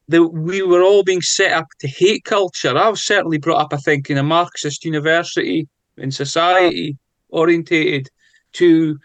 [0.08, 2.76] that we were all being set up to hate culture.
[2.76, 6.96] I was certainly brought up, I think, in a Marxist university in society,
[7.30, 8.08] orientated
[8.52, 8.98] to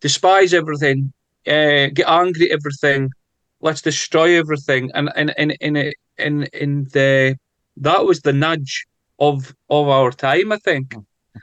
[0.00, 1.12] despise everything,
[1.46, 3.10] uh, get angry at everything,
[3.60, 7.36] let's destroy everything, and and and in in in the
[7.80, 8.86] that was the nudge
[9.18, 10.94] of of our time, I think.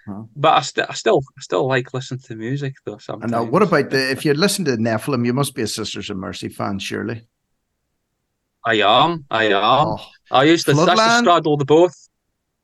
[0.07, 0.29] Mhm.
[0.35, 2.97] But I, st- I still I still like listening to music though.
[2.97, 3.31] Sometimes.
[3.33, 3.43] I know.
[3.43, 4.11] What about the?
[4.11, 7.27] If you listen to Nephilim, you must be a Sisters of Mercy fan, surely.
[8.65, 9.25] I am.
[9.29, 9.53] I am.
[9.63, 9.97] Oh,
[10.31, 11.19] I used to, I used to Floodland?
[11.21, 11.95] straddle the both.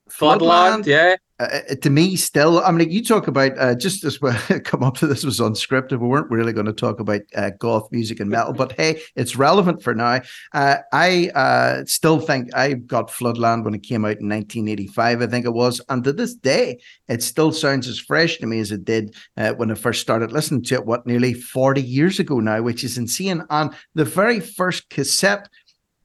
[0.10, 1.16] Floodland, yeah.
[1.42, 4.98] Uh, to me, still, I mean, you talk about uh, just as well come up
[4.98, 6.00] to this was unscripted.
[6.00, 9.36] We weren't really going to talk about uh, goth music and metal, but hey, it's
[9.36, 10.22] relevant for now.
[10.54, 15.28] Uh, I uh, still think I got Floodland when it came out in 1985, I
[15.28, 18.72] think it was, and to this day, it still sounds as fresh to me as
[18.72, 20.86] it did uh, when I first started listening to it.
[20.86, 23.44] What nearly 40 years ago now, which is insane.
[23.50, 25.50] And the very first cassette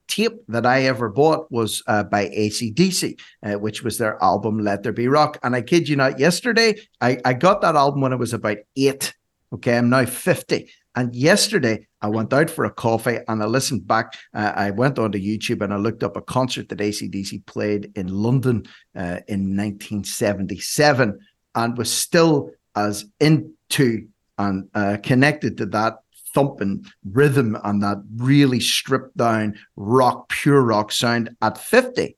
[0.07, 4.83] tape that I ever bought was uh, by ACDC, uh, which was their album Let
[4.83, 5.37] There Be Rock.
[5.43, 8.57] And I kid you not, yesterday I, I got that album when I was about
[8.75, 9.13] eight.
[9.53, 10.69] Okay, I'm now 50.
[10.95, 14.13] And yesterday I went out for a coffee and I listened back.
[14.33, 18.07] Uh, I went onto YouTube and I looked up a concert that ACDC played in
[18.07, 18.65] London
[18.95, 21.19] uh, in 1977
[21.55, 25.99] and was still as into and uh, connected to that
[26.37, 32.15] thumping rhythm and that really stripped down rock, pure rock sound at 50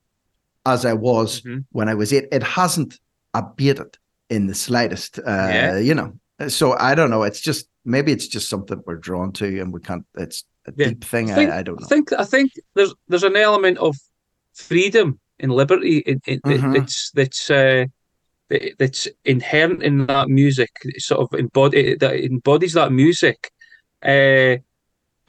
[0.65, 1.59] as I was mm-hmm.
[1.71, 2.25] when I was eight.
[2.29, 2.99] It hasn't
[3.33, 3.97] abated
[4.29, 5.77] in the slightest, uh, yeah.
[5.77, 6.11] you know.
[6.49, 7.23] So I don't know.
[7.23, 10.89] It's just maybe it's just something we're drawn to and we can't, it's a yeah.
[10.89, 11.31] deep thing.
[11.31, 11.85] I, think, I, I, don't know.
[11.85, 13.95] I think, I think there's, there's an element of
[14.53, 16.73] freedom and liberty in, in, mm-hmm.
[16.73, 17.85] that's, that's, uh,
[18.77, 23.51] that's inherent in that music, sort of embody that embodies that music
[24.03, 24.57] uh,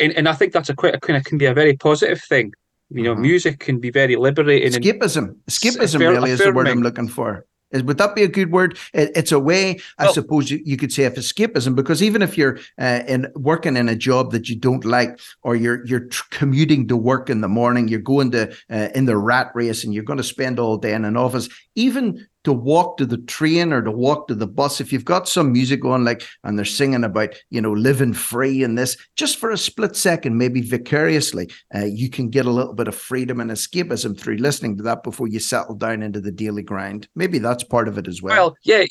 [0.00, 2.22] and, and I think that's a quite a kind of can be a very positive
[2.22, 2.52] thing.
[2.90, 3.22] You know, mm-hmm.
[3.22, 4.72] music can be very liberating.
[4.72, 5.36] Escapism.
[5.48, 7.46] Escapism really is the word I'm looking for.
[7.70, 8.78] Is, would that be a good word?
[8.92, 12.20] It, it's a way, I well, suppose, you, you, could say of escapism, because even
[12.20, 16.06] if you're uh, in working in a job that you don't like, or you're you're
[16.06, 19.84] tr- commuting to work in the morning, you're going to uh, in the rat race,
[19.84, 23.18] and you're going to spend all day in an office, even to walk to the
[23.18, 26.58] train or to walk to the bus, if you've got some music on, like, and
[26.58, 30.62] they're singing about, you know, living free and this, just for a split second, maybe
[30.62, 34.82] vicariously, uh, you can get a little bit of freedom and escapism through listening to
[34.82, 37.08] that before you settle down into the daily grind.
[37.14, 38.34] Maybe that's part of it as well.
[38.34, 38.84] Well, yeah.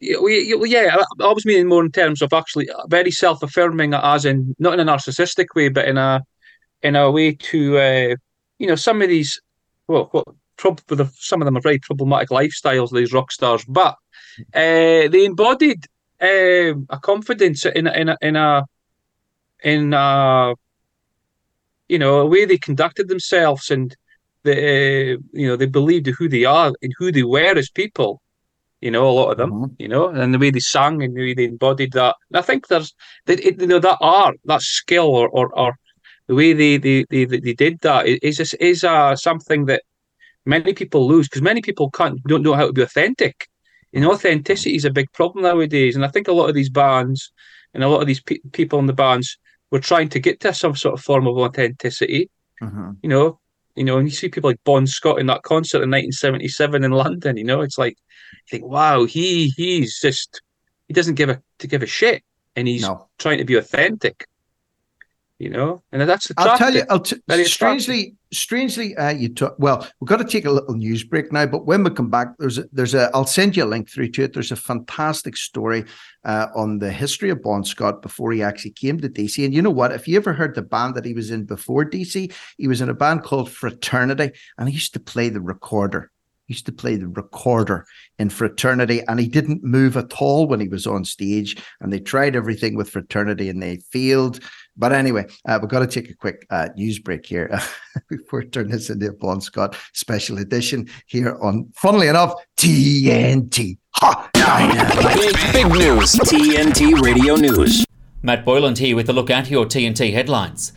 [0.00, 4.88] Yeah, I was meaning more in terms of actually very self-affirming, as in not in
[4.88, 6.22] a narcissistic way, but in a
[6.82, 8.14] in a way to uh,
[8.60, 9.40] you know some of these
[9.88, 10.08] well,
[10.62, 13.96] what prob- the, some of them are very problematic lifestyles, these rock stars, but
[14.54, 15.84] uh, they embodied
[16.20, 18.64] uh, a confidence in in a, in a
[19.62, 20.54] in a
[21.88, 23.96] you know a way they conducted themselves and
[24.44, 28.20] the uh, you know they believed who they are and who they were as people
[28.80, 29.74] you know a lot of them mm-hmm.
[29.78, 32.42] you know and the way they sang and the way they embodied that and i
[32.42, 32.94] think there's
[33.26, 35.76] that you know that art that skill or or, or
[36.28, 39.82] the way they, they they they did that is is, is uh, something that
[40.48, 43.48] many people lose because many people can't don't know how to be authentic.
[43.92, 46.70] You know, authenticity is a big problem nowadays, and I think a lot of these
[46.70, 47.32] bands
[47.74, 49.38] and a lot of these pe- people in the bands
[49.70, 52.30] were trying to get to some sort of form of authenticity.
[52.62, 52.92] Mm-hmm.
[53.02, 53.40] You know,
[53.76, 56.90] you know, and you see people like Bon Scott in that concert in 1977 in
[56.90, 57.36] London.
[57.36, 57.96] You know, it's like
[58.32, 60.40] you think, wow, he he's just
[60.88, 62.22] he doesn't give a to give a shit,
[62.56, 63.08] and he's no.
[63.18, 64.26] trying to be authentic
[65.38, 66.50] you know, and that's attractive.
[66.50, 69.54] I'll tell you, I'll t- strangely, strangely, uh, you talk.
[69.58, 72.28] Well, we've got to take a little news break now, but when we come back,
[72.38, 73.08] there's a, there's a.
[73.14, 74.32] I'll send you a link through to it.
[74.32, 75.84] There's a fantastic story
[76.24, 79.44] uh, on the history of Bon Scott before he actually came to DC.
[79.44, 79.92] And you know what?
[79.92, 82.88] If you ever heard the band that he was in before DC, he was in
[82.88, 86.10] a band called Fraternity, and he used to play the recorder
[86.46, 87.86] He used to play the recorder
[88.18, 92.00] in fraternity and he didn't move at all when he was on stage and they
[92.00, 94.40] tried everything with fraternity and they failed
[94.78, 97.50] but anyway, uh, we've got to take a quick uh, news break here
[98.08, 103.78] before we turn this into a Bon Scott special edition here on, funnily enough, TNT.
[103.96, 104.30] Ha!
[105.14, 106.14] Big, big news.
[106.14, 107.84] TNT Radio News.
[108.22, 110.72] Matt Boyland here with a look at your TNT headlines.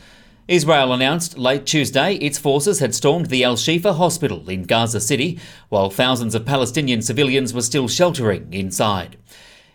[0.48, 5.40] Israel announced late Tuesday its forces had stormed the Al Shifa hospital in Gaza City,
[5.70, 9.18] while thousands of Palestinian civilians were still sheltering inside.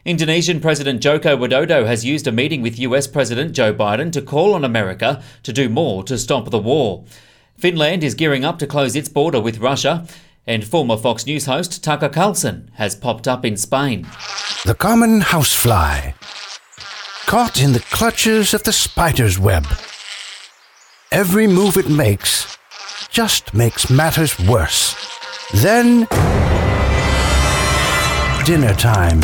[0.07, 4.55] Indonesian President Joko Widodo has used a meeting with US President Joe Biden to call
[4.55, 7.05] on America to do more to stop the war.
[7.59, 10.07] Finland is gearing up to close its border with Russia,
[10.47, 14.07] and former Fox News host Tucker Carlson has popped up in Spain.
[14.65, 16.13] The common housefly,
[17.27, 19.67] caught in the clutches of the spider's web.
[21.11, 22.57] Every move it makes
[23.11, 24.95] just makes matters worse.
[25.53, 26.07] Then,
[28.45, 29.21] dinner time.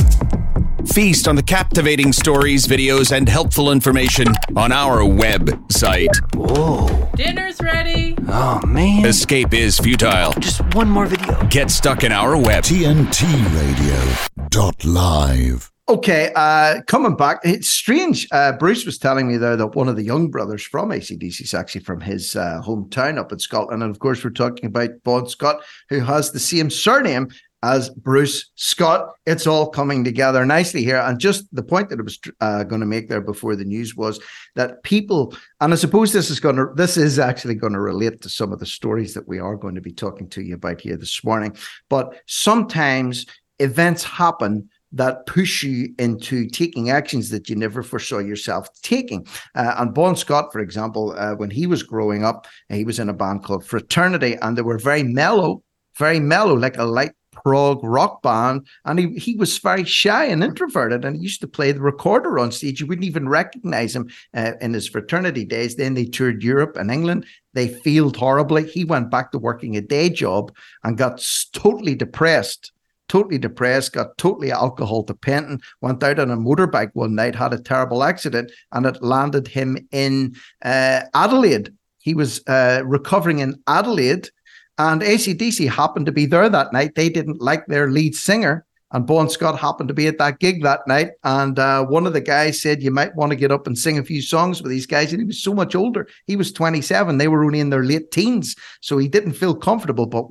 [0.93, 6.15] Feast on the captivating stories, videos, and helpful information on our website.
[6.35, 7.09] Whoa.
[7.17, 8.15] Dinner's ready.
[8.29, 9.07] Oh, man.
[9.07, 10.33] Escape is futile.
[10.33, 11.43] Just one more video.
[11.47, 12.65] Get stuck in our web.
[12.65, 13.23] TNT
[13.57, 15.73] Radio dot live.
[15.89, 18.29] Okay, uh, coming back, it's strange.
[18.31, 21.55] Uh, Bruce was telling me there that one of the young brothers from ACDC is
[21.55, 23.83] actually from his uh, hometown up in Scotland.
[23.83, 27.29] And of course, we're talking about Bon Scott, who has the same surname
[27.63, 29.11] as Bruce Scott.
[29.27, 30.99] It's all coming together nicely here.
[30.99, 33.97] And just the point that I was uh, going to make there before the news
[33.97, 34.21] was
[34.57, 38.21] that people, and I suppose this is going to, this is actually going to relate
[38.23, 40.81] to some of the stories that we are going to be talking to you about
[40.81, 41.57] here this morning.
[41.89, 43.27] But sometimes
[43.59, 49.27] events happen that push you into taking actions that you never foresaw yourself taking.
[49.55, 53.09] Uh, and Bon Scott, for example, uh, when he was growing up, he was in
[53.09, 55.63] a band called Fraternity, and they were very mellow,
[55.99, 58.67] very mellow, like a light prog rock band.
[58.85, 62.39] And he, he was very shy and introverted, and he used to play the recorder
[62.39, 62.81] on stage.
[62.81, 65.77] You wouldn't even recognize him uh, in his fraternity days.
[65.77, 67.27] Then they toured Europe and England.
[67.55, 68.67] They failed horribly.
[68.67, 72.73] He went back to working a day job and got totally depressed
[73.09, 77.61] totally depressed, got totally alcohol dependent, went out on a motorbike one night, had a
[77.61, 81.71] terrible accident, and it landed him in uh, Adelaide.
[81.99, 84.31] He was uh, recovering in Adelaide,
[84.79, 86.95] and ACDC happened to be there that night.
[86.95, 90.63] They didn't like their lead singer, and Bon Scott happened to be at that gig
[90.63, 91.13] that night.
[91.25, 93.99] And uh, one of the guys said, You might want to get up and sing
[93.99, 95.13] a few songs with these guys.
[95.13, 96.07] And he was so much older.
[96.27, 97.17] He was 27.
[97.17, 98.55] They were only in their late teens.
[98.83, 100.07] So he didn't feel comfortable.
[100.07, 100.27] But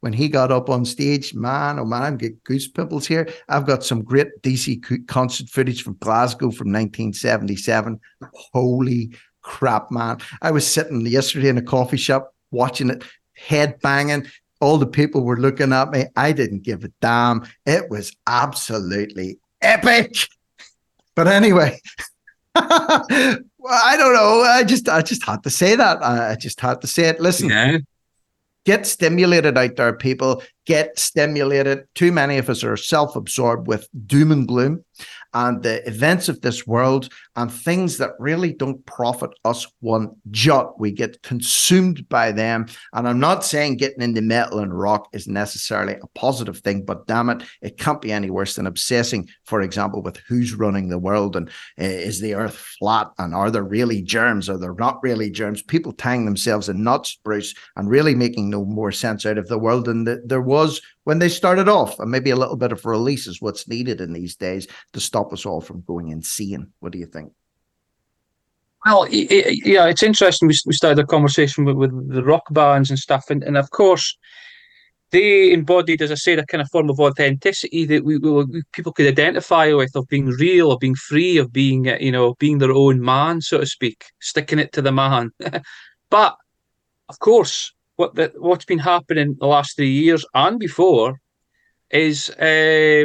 [0.00, 3.28] when he got up on stage, man, oh man, I get goose pimples here.
[3.48, 7.98] I've got some great DC concert footage from Glasgow from 1977.
[8.52, 10.18] Holy crap, man.
[10.42, 13.04] I was sitting yesterday in a coffee shop watching it
[13.46, 14.26] head banging,
[14.60, 16.04] all the people were looking at me.
[16.16, 17.46] I didn't give a damn.
[17.66, 20.14] It was absolutely epic.
[21.14, 21.80] But anyway,
[22.54, 22.68] well,
[23.68, 24.42] I don't know.
[24.42, 26.02] I just I just had to say that.
[26.02, 27.20] I just had to say it.
[27.20, 27.78] Listen, yeah.
[28.64, 30.42] get stimulated out there, people.
[30.66, 31.84] Get stimulated.
[31.94, 34.84] Too many of us are self-absorbed with doom and gloom
[35.34, 40.78] and the events of this world and things that really don't profit us one jot.
[40.78, 42.66] We get consumed by them.
[42.92, 47.06] And I'm not saying getting into metal and rock is necessarily a positive thing, but
[47.06, 50.98] damn it, it can't be any worse than obsessing, for example, with who's running the
[50.98, 54.48] world and uh, is the earth flat and are there really germs?
[54.48, 55.62] Are there not really germs?
[55.62, 59.58] People tying themselves in knots, Bruce, and really making no more sense out of the
[59.58, 61.98] world than the, there was when they started off.
[61.98, 65.32] And maybe a little bit of release is what's needed in these days to stop
[65.32, 66.72] us all from going insane.
[66.80, 67.32] What do you think?
[68.86, 70.48] Well, yeah, it's interesting.
[70.48, 74.16] We, started a conversation with, with the rock bands and stuff, and, and of course,
[75.10, 78.92] they embodied, as I said, a kind of form of authenticity that we, we, people
[78.92, 82.58] could identify with, of being real, of being free, of being uh, you know being
[82.58, 85.30] their own man, so to speak, sticking it to the man.
[86.10, 86.36] but
[87.08, 91.20] of course, what the, what's been happening the last three years and before
[91.90, 93.04] is uh,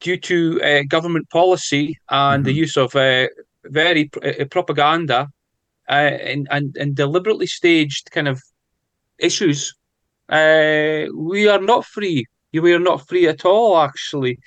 [0.00, 2.44] due to uh, government policy and mm-hmm.
[2.44, 3.26] the use of uh,
[3.64, 5.28] very uh, propaganda
[5.88, 8.38] uh, and, and and deliberately staged kind of
[9.18, 9.74] issues.
[10.28, 12.24] Uh, we are not free.
[12.52, 13.78] We are not free at all.
[13.88, 14.38] Actually,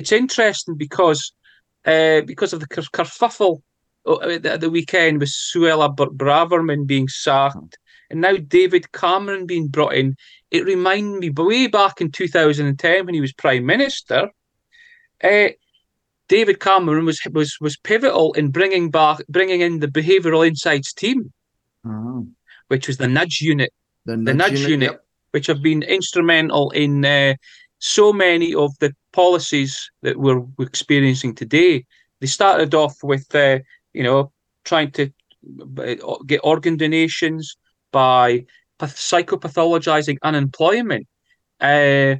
[0.00, 1.20] it's interesting because
[2.30, 3.60] because of the kerfuffle
[4.54, 7.78] at the weekend with Suella Braverman being sacked
[8.10, 10.16] and now David Cameron being brought in,
[10.50, 14.30] it reminded me way back in 2010 when he was Prime Minister.
[15.22, 15.48] Uh,
[16.28, 21.32] David Cameron was was was pivotal in bringing back bringing in the behavioural insights team,
[21.84, 22.22] mm-hmm.
[22.68, 23.72] which was the nudge unit,
[24.06, 25.04] the nudge, the nudge unit, unit yep.
[25.32, 27.34] which have been instrumental in uh,
[27.78, 31.84] so many of the policies that we're experiencing today.
[32.20, 33.58] They started off with, uh,
[33.92, 34.32] you know,
[34.64, 35.12] trying to
[36.26, 37.56] get organ donations,
[37.94, 38.44] by
[38.80, 41.06] psychopathologizing unemployment.
[41.60, 42.16] Uh,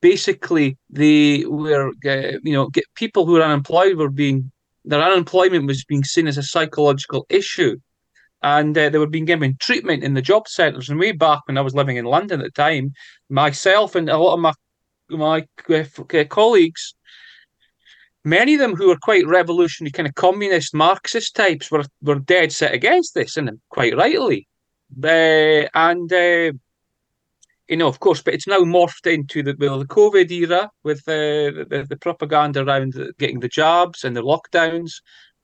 [0.00, 4.52] basically, they were, uh, you know, get people who are unemployed were being
[4.84, 7.76] their unemployment was being seen as a psychological issue,
[8.42, 10.88] and uh, they were being given treatment in the job centres.
[10.88, 12.94] And way back when I was living in London at the time,
[13.28, 14.52] myself and a lot of my
[15.10, 16.94] my uh, colleagues
[18.24, 22.52] many of them who were quite revolutionary, kind of communist Marxist types, were were dead
[22.52, 24.46] set against this, and quite rightly.
[25.02, 26.52] Uh, and uh,
[27.68, 31.00] you know, of course, but it's now morphed into the well, the COVID era with
[31.06, 34.92] uh, the, the propaganda around getting the jobs and the lockdowns,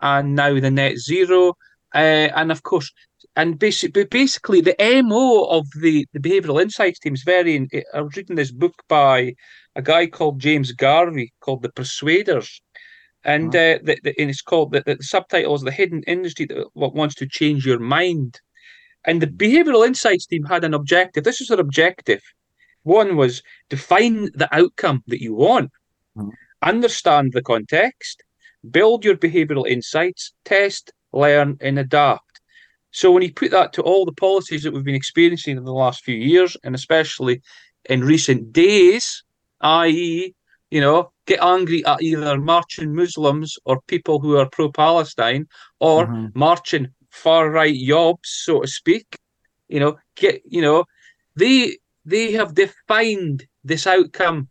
[0.00, 1.50] and now the net zero,
[1.94, 2.90] uh, and of course,
[3.36, 7.68] and basically, basically the mo of the the behavioural insights team is very.
[7.92, 9.34] I was reading this book by
[9.76, 12.62] a guy called James Garvey called The Persuaders.
[13.26, 16.66] And uh, the, the, and it's called the, the subtitle is the hidden industry that
[16.74, 18.38] wants to change your mind.
[19.06, 21.24] And the behavioral insights team had an objective.
[21.24, 22.22] This was their objective.
[22.84, 25.70] One was define the outcome that you want,
[26.16, 26.30] mm-hmm.
[26.62, 28.22] understand the context,
[28.70, 32.40] build your behavioral insights, test, learn, and adapt.
[32.90, 35.72] So when you put that to all the policies that we've been experiencing in the
[35.72, 37.42] last few years, and especially
[37.90, 39.24] in recent days,
[39.60, 40.34] i.e.,
[40.70, 45.46] you know, get angry at either marching Muslims or people who are pro-Palestine
[45.80, 46.34] or Mhm.
[46.34, 49.16] marching far-right yobs, so to speak.
[49.68, 50.84] You know, get you know,
[51.36, 54.48] they they have defined this outcome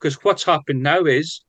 [0.00, 1.42] because what's happened now is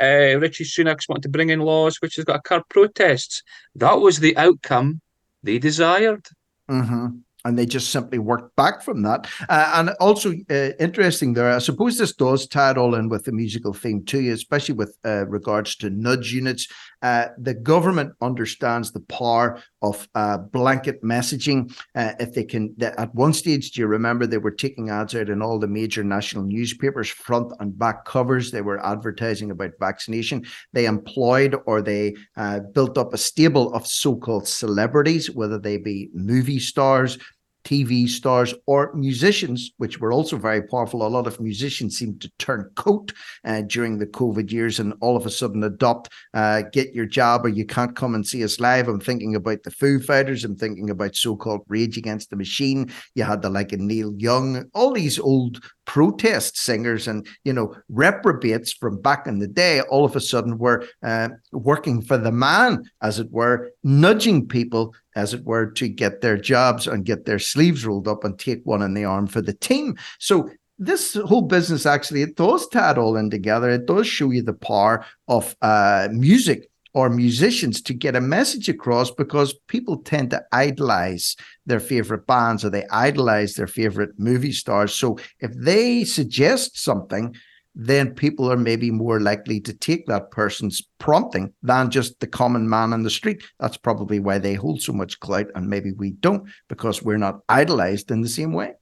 [0.00, 3.42] uh, Rishi Sunak's wanting to bring in laws which has got to curb protests.
[3.74, 5.00] That was the outcome
[5.42, 6.26] they desired.
[6.68, 7.06] hmm
[7.44, 9.28] And they just simply worked back from that.
[9.48, 13.24] Uh, and also uh, interesting there, I suppose this does tie it all in with
[13.24, 16.68] the musical theme too, especially with uh, regards to nudge units.
[17.02, 21.76] Uh, the government understands the power of uh, blanket messaging.
[21.94, 25.28] Uh, if they can, at one stage, do you remember they were taking ads out
[25.28, 28.50] in all the major national newspapers, front and back covers?
[28.50, 30.44] They were advertising about vaccination.
[30.72, 35.78] They employed or they uh, built up a stable of so called celebrities, whether they
[35.78, 37.18] be movie stars,
[37.64, 41.06] TV stars or musicians, which were also very powerful.
[41.06, 43.12] A lot of musicians seemed to turn coat
[43.44, 47.44] uh, during the COVID years and all of a sudden adopt uh, get your job
[47.44, 48.88] or you can't come and see us live.
[48.88, 50.44] I'm thinking about the Foo Fighters.
[50.44, 52.90] I'm thinking about so called Rage Against the Machine.
[53.14, 57.74] You had the like a Neil Young, all these old protest singers and you know
[57.88, 62.30] reprobates from back in the day all of a sudden were uh, working for the
[62.30, 67.24] man as it were nudging people as it were to get their jobs and get
[67.24, 70.48] their sleeves rolled up and take one in the arm for the team so
[70.78, 74.42] this whole business actually it does tie it all in together it does show you
[74.42, 80.30] the power of uh, music or musicians to get a message across because people tend
[80.30, 84.94] to idolize their favorite bands or they idolize their favorite movie stars.
[84.94, 87.34] So if they suggest something,
[87.74, 92.68] then people are maybe more likely to take that person's prompting than just the common
[92.68, 93.42] man on the street.
[93.58, 97.40] That's probably why they hold so much clout, and maybe we don't because we're not
[97.48, 98.74] idolized in the same way.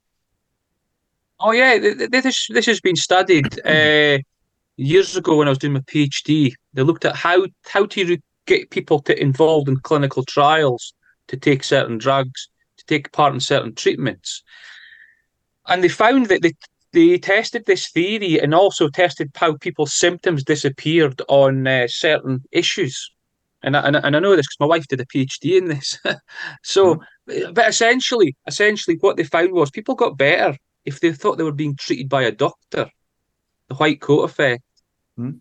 [1.39, 4.19] Oh yeah, th- th- this this has been studied uh,
[4.77, 6.53] years ago when I was doing my PhD.
[6.73, 10.93] They looked at how how to get people to involved in clinical trials
[11.27, 14.43] to take certain drugs, to take part in certain treatments,
[15.67, 16.53] and they found that they
[16.93, 23.11] they tested this theory and also tested how people's symptoms disappeared on uh, certain issues.
[23.63, 25.65] And I, and, I- and I know this because my wife did a PhD in
[25.67, 25.97] this.
[26.63, 31.43] so, but essentially, essentially, what they found was people got better if they thought they
[31.43, 32.89] were being treated by a doctor.
[33.69, 34.63] The white coat effect.
[35.15, 35.31] Hmm.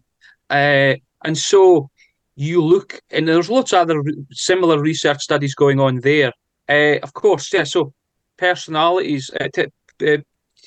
[0.48, 0.94] Uh,
[1.24, 1.90] and so
[2.36, 6.32] you look, and there's lots of other similar research studies going on there.
[6.68, 7.64] Uh, of course, yeah.
[7.64, 7.92] So
[8.36, 9.64] personalities, uh, t-
[10.02, 10.18] uh,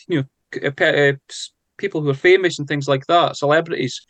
[0.08, 0.33] you know, c- pe- s-
[1.78, 4.02] people who are famous and things like that, celebrities.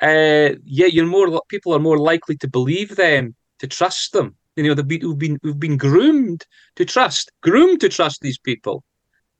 [0.00, 4.36] Uh, yeah, you're more people are more likely to believe them, to trust them.
[4.56, 6.44] You know, they've been, we've been we've been groomed
[6.76, 8.84] to trust, groomed to trust these people.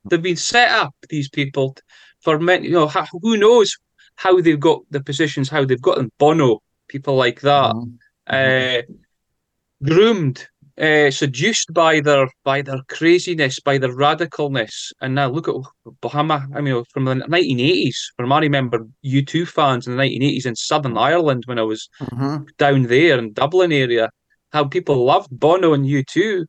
[0.08, 1.76] They've been set up these people
[2.20, 2.68] for many.
[2.68, 3.76] You know, who knows
[4.16, 6.10] how they've got the positions, how they've got them.
[6.18, 7.74] Bono, people like that,
[8.26, 8.82] uh,
[9.84, 10.46] groomed,
[10.78, 14.92] uh, seduced by their by their craziness, by their radicalness.
[15.00, 15.54] And now look at
[16.00, 16.46] Bahama.
[16.54, 17.96] I mean, from the 1980s.
[18.16, 22.46] From I remember U2 fans in the 1980s in Southern Ireland when I was Mhm.
[22.56, 24.10] down there in Dublin area,
[24.52, 26.46] how people loved Bono and U2.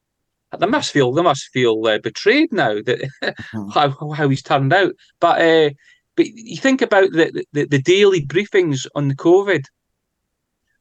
[0.59, 2.99] They must feel they must feel uh, betrayed now that
[3.73, 4.93] how how he's turned out.
[5.19, 5.69] But uh,
[6.15, 9.63] but you think about the, the the daily briefings on the COVID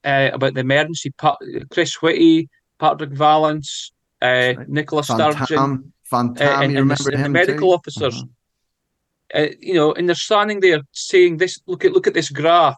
[0.05, 1.13] uh, about the emergency.
[1.71, 2.49] Chris Whitty,
[2.83, 7.75] Patrick Vallance, uh, Nicola Van Sturgeon, Tam, uh, and, and the, the medical too?
[7.75, 8.25] officers.
[9.33, 11.61] Uh, you know, and they're standing there saying this.
[11.67, 12.77] Look at look at this graph.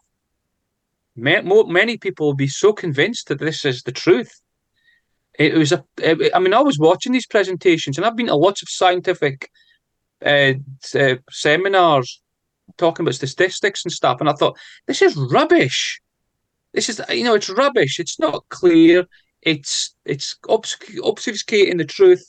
[1.17, 4.33] Many people will be so convinced that this is the truth.
[5.39, 5.83] It was a.
[6.37, 9.51] I mean, I was watching these presentations, and I've been to lots of scientific
[10.25, 10.53] uh,
[10.95, 12.21] uh, seminars
[12.77, 16.01] talking about statistics and stuff, and I thought this is rubbish.
[16.75, 17.99] This is, you know, it's rubbish.
[17.99, 19.07] It's not clear.
[19.45, 22.25] It's it's obsc- obfuscating the truth.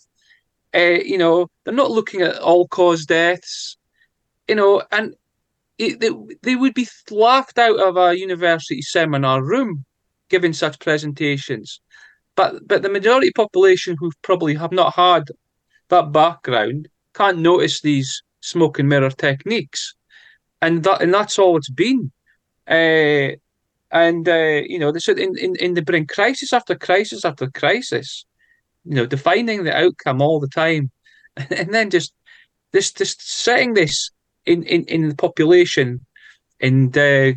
[0.75, 3.77] Uh, you know, they're not looking at all cause deaths.
[4.47, 5.15] You know, and
[5.77, 6.09] it, they,
[6.43, 9.85] they would be laughed out of a university seminar room
[10.29, 11.81] giving such presentations.
[12.35, 15.23] But but the majority population who probably have not had
[15.89, 19.93] that background can't notice these smoke and mirror techniques,
[20.61, 22.11] and that and that's all it's been.
[22.67, 23.37] Uh,
[23.95, 28.25] and uh, you know, this in, in in they bring crisis after crisis after crisis,
[28.83, 30.91] you know, defining the outcome all the time,
[31.37, 32.13] and then just
[32.73, 34.11] this just setting this
[34.45, 36.05] in in, in the population
[36.59, 37.31] and uh,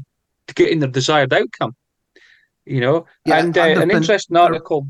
[0.54, 1.76] getting their desired outcome.
[2.66, 4.88] You know, Yeah, and, uh, an interesting article.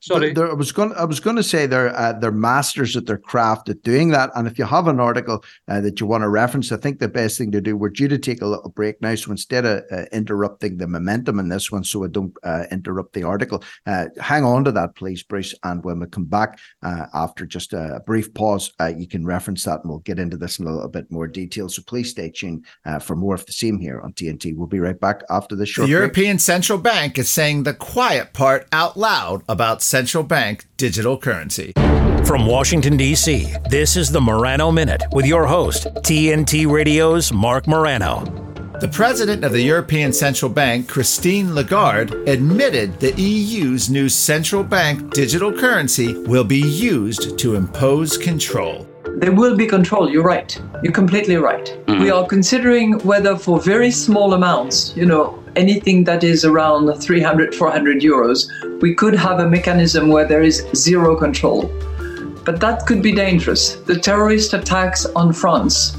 [0.00, 0.92] Sorry, They're- I was going.
[0.94, 4.30] I was going to say they're uh, they're masters at their craft at doing that.
[4.36, 7.08] And if you have an article uh, that you want to reference, I think the
[7.08, 7.76] best thing to do.
[7.76, 11.40] We're due to take a little break now, so instead of uh, interrupting the momentum
[11.40, 14.94] in this one, so I don't uh, interrupt the article, uh, hang on to that,
[14.94, 15.52] please, Bruce.
[15.64, 19.64] And when we come back uh, after just a brief pause, uh, you can reference
[19.64, 21.68] that, and we'll get into this in a little bit more detail.
[21.68, 24.54] So please stay tuned uh, for more of the same here on TNT.
[24.54, 25.90] We'll be right back after this The short break.
[25.90, 31.72] European Central Bank is saying the quiet part out loud about central bank digital currency.
[32.24, 38.22] From Washington, D.C., this is the Morano Minute with your host, TNT Radio's Marc Morano.
[38.80, 45.12] The president of the European Central Bank, Christine Lagarde, admitted the EU's new central bank
[45.14, 48.87] digital currency will be used to impose control.
[49.16, 50.60] There will be control, you're right.
[50.82, 51.76] You're completely right.
[52.00, 57.54] We are considering whether for very small amounts, you know, anything that is around 300,
[57.54, 58.48] 400 euros,
[58.80, 61.66] we could have a mechanism where there is zero control.
[62.44, 63.74] But that could be dangerous.
[63.74, 65.96] The terrorist attacks on France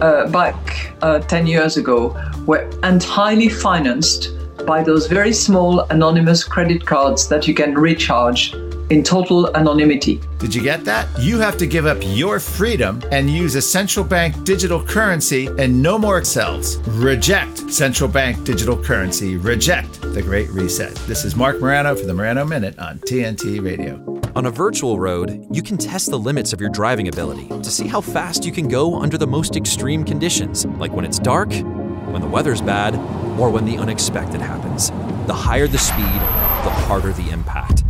[0.00, 4.32] uh, back uh, 10 years ago were entirely financed
[4.66, 8.52] by those very small anonymous credit cards that you can recharge
[8.90, 10.20] in total anonymity.
[10.38, 11.08] Did you get that?
[11.20, 15.82] You have to give up your freedom and use a central bank digital currency and
[15.82, 16.78] no more excels.
[16.88, 19.36] Reject central bank digital currency.
[19.36, 20.94] Reject the Great Reset.
[21.06, 24.18] This is Marc Morano for the Morano Minute on TNT Radio.
[24.36, 27.88] On a virtual road, you can test the limits of your driving ability to see
[27.88, 32.20] how fast you can go under the most extreme conditions, like when it's dark, when
[32.20, 32.94] the weather's bad,
[33.38, 34.90] or when the unexpected happens.
[35.26, 37.82] The higher the speed, the harder the impact.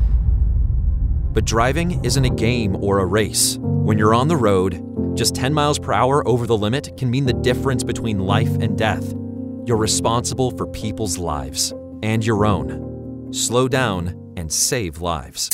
[1.32, 3.58] But driving isn't a game or a race.
[3.60, 4.82] When you're on the road,
[5.16, 8.76] just 10 miles per hour over the limit can mean the difference between life and
[8.76, 9.14] death.
[9.66, 13.32] You're responsible for people's lives and your own.
[13.32, 15.50] Slow down and save lives.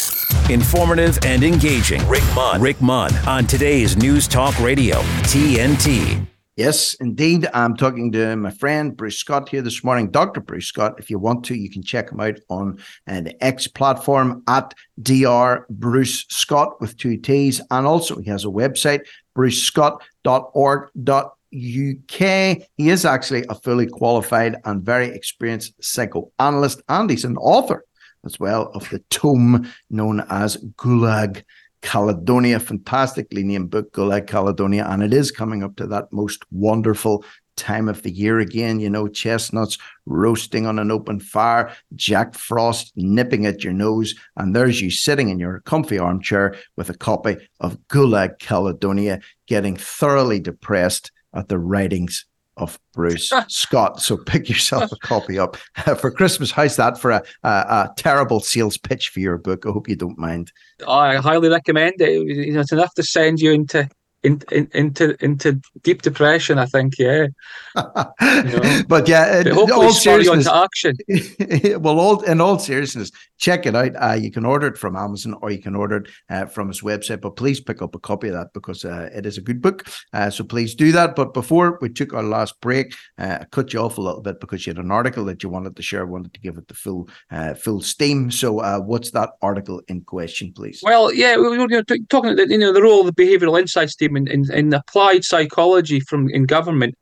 [0.51, 2.07] Informative and engaging.
[2.09, 2.61] Rick Munn.
[2.61, 6.34] Rick Munn on today's News Talk Radio, TNT.
[6.57, 7.47] Yes, indeed.
[7.53, 10.41] I'm talking to my friend Bruce Scott here this morning, Dr.
[10.41, 10.95] Bruce Scott.
[10.99, 12.79] If you want to, you can check him out on
[13.09, 15.67] uh, the X platform at Dr.
[15.69, 17.61] Bruce Scott with two T's.
[17.73, 19.01] And also, he has a website,
[19.35, 21.33] brucescott.org.uk.
[21.51, 27.85] He is actually a fully qualified and very experienced psychoanalyst, and he's an author
[28.25, 31.43] as well of the tome known as Gulag
[31.85, 37.23] Caledonia, fantastically named book, Gulag Caledonia, and it is coming up to that most wonderful
[37.57, 38.81] time of the year again.
[38.81, 39.77] You know, chestnuts
[40.07, 45.29] roasting on an open fire, Jack Frost nipping at your nose, and there's you sitting
[45.29, 51.59] in your comfy armchair with a copy of Gulag Caledonia, getting thoroughly depressed at the
[51.59, 52.25] writings
[52.57, 54.01] of Bruce Scott.
[54.01, 56.51] So pick yourself a copy up uh, for Christmas.
[56.51, 59.65] How's that for a, a, a terrible sales pitch for your book?
[59.67, 60.53] I hope you don't mind.
[60.87, 62.11] I highly recommend it.
[62.11, 63.89] It's enough to send you into
[64.25, 66.59] in, in, into into deep depression.
[66.59, 67.27] I think, yeah.
[67.75, 70.97] but yeah, But in hopefully all seriousness, action.
[71.83, 73.93] well, all in all seriousness, check it out.
[73.97, 76.81] Uh, you can order it from Amazon or you can order it uh, from his
[76.81, 77.21] website.
[77.21, 79.87] But please pick up a copy of that because uh, it is a good book.
[80.13, 81.15] Uh, so please do that.
[81.15, 84.41] But before we took our last break, uh, I cut you off a little bit
[84.41, 86.75] because you had an article that you wanted to share, wanted to give it the
[86.75, 88.31] full uh, full steam.
[88.31, 90.81] So uh, what's that article in question, please?
[90.83, 93.61] Well, yeah, we were you know, talking about you know the role of the behavioural
[93.61, 96.95] insights team in, in, in applied psychology from in government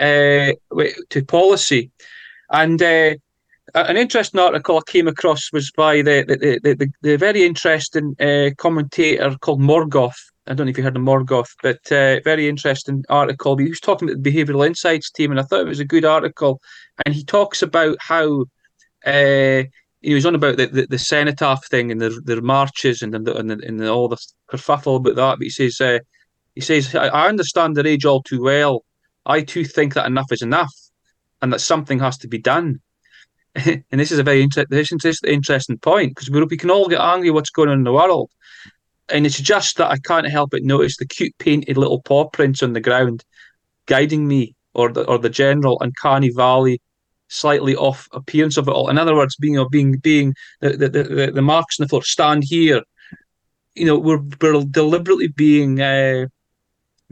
[0.00, 0.52] uh,
[1.10, 1.90] to policy,
[2.50, 3.14] and uh,
[3.74, 8.14] an interesting article I came across was by the the, the, the, the very interesting
[8.20, 10.18] uh, commentator called Morgoth.
[10.46, 13.56] I don't know if you heard of Morgoth, but uh, very interesting article.
[13.56, 16.04] He was talking about the behavioural insights team, and I thought it was a good
[16.04, 16.60] article.
[17.06, 18.46] And he talks about how
[19.06, 19.62] uh,
[20.00, 23.36] he was on about the, the, the cenotaph thing and the the marches and the,
[23.36, 24.18] and, the, and all the
[24.50, 25.38] kerfuffle about that.
[25.38, 26.00] But he says uh,
[26.54, 28.84] he says I, understand their age all too well.
[29.24, 30.74] I too think that enough is enough,
[31.40, 32.80] and that something has to be done.
[33.54, 36.88] and this is a very inter- this is an interesting point because we, can all
[36.88, 38.30] get angry what's going on in the world,
[39.08, 42.62] and it's just that I can't help but notice the cute painted little paw prints
[42.62, 43.24] on the ground,
[43.86, 46.80] guiding me, or the or the general uncanny valley
[47.32, 48.90] slightly off appearance of it all.
[48.90, 52.44] In other words, being being being the the, the, the marks on the floor stand
[52.46, 52.82] here.
[53.74, 56.26] You know, we're we're deliberately being uh,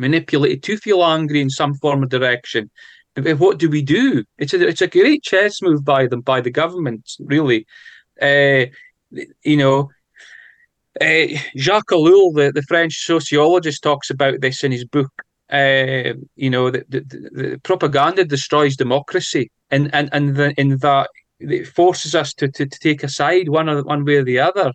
[0.00, 2.70] manipulated to feel angry in some form of direction.
[3.16, 4.24] What do we do?
[4.38, 7.02] It's a it's a great chess move by them by the government,
[7.34, 7.66] really.
[8.30, 8.64] Uh,
[9.50, 9.78] you know,
[11.00, 11.26] uh,
[11.56, 15.12] Jacques Ellul, the, the French sociologist, talks about this in his book.
[15.52, 17.00] Uh, you know, the, the,
[17.38, 21.08] the propaganda destroys democracy, and and and the, in that
[21.40, 24.38] it forces us to, to, to take a side one or one way or the
[24.38, 24.72] other.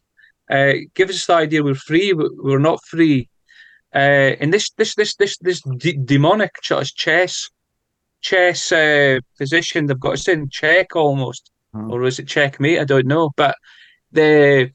[0.50, 3.30] uh, gives us the idea we're free, we're not free.
[3.96, 7.50] Uh, and this this this this this d- demonic ch- chess
[8.22, 11.92] chess uh, position they've got us in check almost, Hmm.
[11.92, 12.80] or is it checkmate?
[12.80, 13.32] I don't know.
[13.36, 13.56] But
[14.12, 14.72] the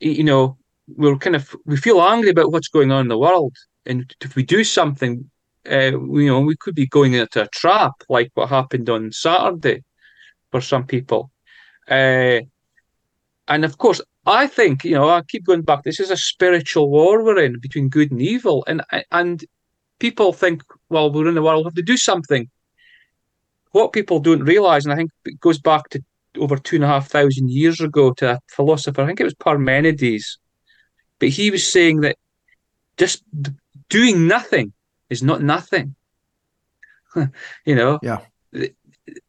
[0.00, 0.56] you know
[0.96, 3.54] we're kind of we feel angry about what's going on in the world,
[3.86, 5.30] and if we do something,
[5.70, 9.82] uh, you know, we could be going into a trap like what happened on Saturday
[10.50, 11.30] for some people.
[11.88, 12.40] Uh,
[13.48, 15.82] and of course, I think you know I keep going back.
[15.82, 19.44] This is a spiritual war we're in between good and evil, and and
[19.98, 22.48] people think, well, we're in the world, we have to do something.
[23.70, 26.02] What people don't realize, and I think it goes back to
[26.38, 29.02] over two and a half thousand years ago to a philosopher.
[29.02, 30.38] I think it was Parmenides,
[31.18, 32.16] but he was saying that
[32.96, 33.22] just
[33.88, 34.72] doing nothing
[35.08, 35.94] is not nothing.
[37.64, 37.98] you know.
[38.02, 38.20] Yeah.
[38.52, 38.72] The,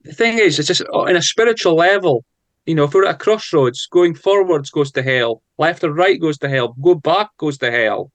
[0.04, 2.26] the thing is, it's just on a spiritual level.
[2.66, 6.20] You know, if we're at a crossroads, going forwards goes to hell, left or right
[6.20, 8.12] goes to hell, go back goes to hell.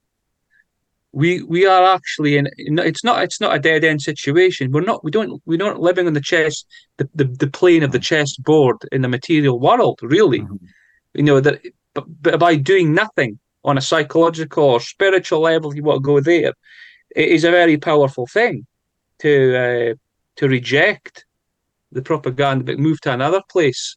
[1.13, 2.49] We we are actually in.
[2.57, 4.73] It's not it's not a dead end situation.
[4.73, 6.65] We're not we don't we're not living on the chess
[6.97, 9.99] the, the, the plane of the chess board in the material world.
[10.03, 10.47] Really,
[11.15, 11.61] you know that.
[11.95, 16.21] But, but by doing nothing on a psychological or spiritual level, you want to go
[16.21, 16.53] there.
[17.17, 18.67] It is a very powerful thing
[19.21, 19.95] to uh,
[20.37, 21.25] to reject
[21.91, 23.97] the propaganda, but move to another place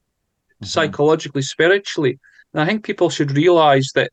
[0.64, 2.20] psychologically, spiritually.
[2.54, 4.12] And I think people should realise that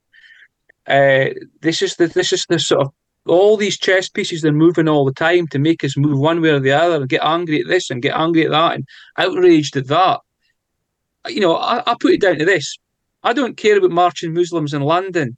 [0.86, 2.92] uh, this is the this is the sort of
[3.26, 6.50] all these chess pieces they're moving all the time to make us move one way
[6.50, 8.86] or the other and get angry at this and get angry at that and
[9.18, 10.20] outraged at that.
[11.26, 12.78] You know, I, I put it down to this.
[13.22, 15.36] I don't care about marching Muslims in London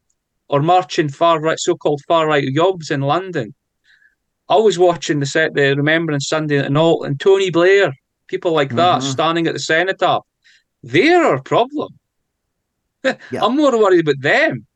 [0.49, 3.55] or marching far right so-called far right yobs in London.
[4.49, 7.93] I was watching the set the Remembrance Sunday and all and Tony Blair,
[8.29, 9.11] people like that Mhm.
[9.11, 10.25] standing at the cenotaph.
[10.83, 11.99] They're our problem.
[13.05, 14.67] I'm more worried about them.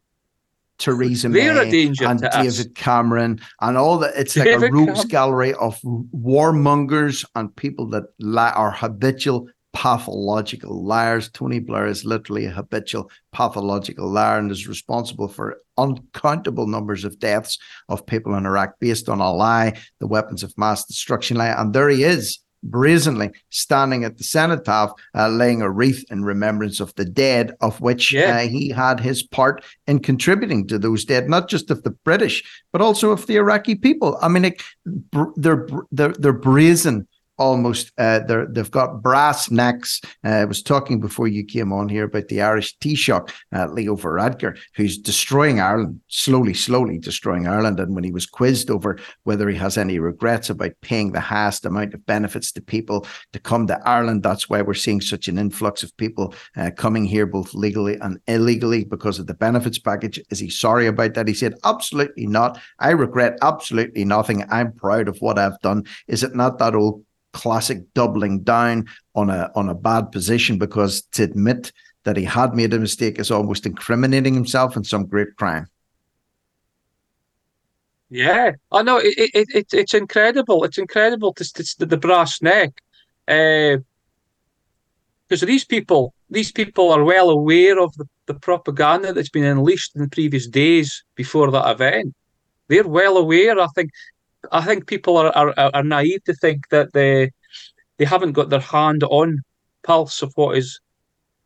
[0.78, 2.66] Theresa May and David us.
[2.74, 4.14] Cameron and all that.
[4.16, 9.48] It's like a David rogues Cam- gallery of warmongers and people that li- are habitual
[9.72, 11.30] pathological liars.
[11.30, 17.18] Tony Blair is literally a habitual pathological liar and is responsible for uncountable numbers of
[17.18, 21.48] deaths of people in Iraq based on a lie, the weapons of mass destruction lie.
[21.48, 22.38] And there he is.
[22.64, 27.80] Brazenly standing at the cenotaph, uh, laying a wreath in remembrance of the dead, of
[27.80, 31.90] which uh, he had his part in contributing to those dead, not just of the
[31.90, 32.42] British,
[32.72, 34.18] but also of the Iraqi people.
[34.20, 37.06] I mean, it, br- they're br- they're they're brazen
[37.38, 37.92] almost.
[37.98, 40.00] Uh, they're they've got brass necks.
[40.24, 43.96] Uh, I was talking before you came on here about the Irish Taoiseach, uh, Leo
[43.96, 47.80] Varadkar, who's destroying Ireland slowly, slowly destroying Ireland.
[47.80, 51.64] And when he was quizzed over whether he has any regrets about paying the highest
[51.64, 55.38] amount of benefits to people to come to Ireland, that's why we're seeing such an
[55.38, 60.20] influx of people uh, coming here both legally and illegally because of the benefits package.
[60.30, 61.28] Is he sorry about that?
[61.28, 62.60] He said, absolutely not.
[62.78, 64.44] I regret absolutely nothing.
[64.50, 65.84] I'm proud of what I've done.
[66.06, 67.04] Is it not that old
[67.34, 71.72] classic doubling down on a on a bad position because to admit
[72.04, 75.66] that he had made a mistake is almost incriminating himself in some great crime.
[78.10, 80.64] Yeah, oh, I know it, it, it, it's incredible.
[80.64, 81.44] It's incredible to,
[81.78, 82.70] to, the brass neck,
[83.26, 83.78] eh,
[85.26, 89.96] because these people, these people are well aware of the, the propaganda that's been unleashed
[89.96, 92.14] in previous days before that event.
[92.68, 93.58] They're well aware.
[93.58, 93.90] I think,
[94.52, 97.32] I think people are are, are naive to think that they
[97.98, 99.42] they haven't got their hand on
[99.82, 100.80] pulse of what is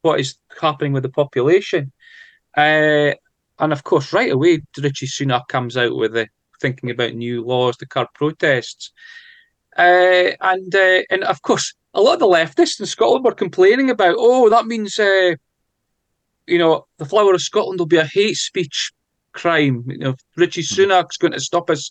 [0.02, 1.92] what is happening with the population.
[2.56, 3.12] Uh,
[3.58, 6.28] and of course, right away, Rishi Sunak comes out with the
[6.60, 8.92] thinking about new laws to curb protests.
[9.76, 13.90] Uh, and uh, and of course, a lot of the leftists in Scotland were complaining
[13.90, 15.34] about, oh, that means, uh,
[16.46, 18.92] you know, the flower of Scotland will be a hate speech
[19.32, 19.84] crime.
[19.88, 21.90] You know, Rishi Sunak's going to stop us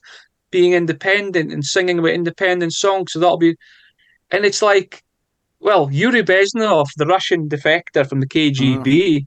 [0.51, 3.11] being independent and singing about independent songs.
[3.11, 3.55] So that'll be,
[4.31, 5.03] and it's like,
[5.59, 9.25] well, Yuri Bezmenov, the Russian defector from the KGB,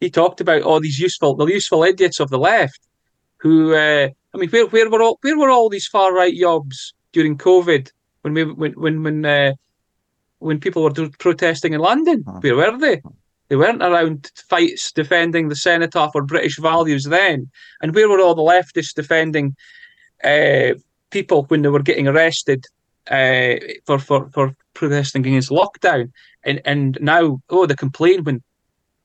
[0.00, 2.80] he talked about all these useful, the useful idiots of the left,
[3.38, 6.92] who, uh, I mean, where where were all where were all these far right yobs
[7.12, 7.90] during COVID
[8.22, 9.52] when we when when when uh,
[10.38, 12.22] when people were do- protesting in London?
[12.40, 13.02] Where were they?
[13.48, 17.50] They weren't around fights defending the cenotaph or British values then.
[17.82, 19.56] And where were all the leftists defending
[20.24, 20.74] uh,
[21.10, 22.64] people when they were getting arrested
[23.10, 23.56] uh,
[23.86, 26.12] for, for, for protesting against lockdown?
[26.44, 28.42] And and now, oh, the complain when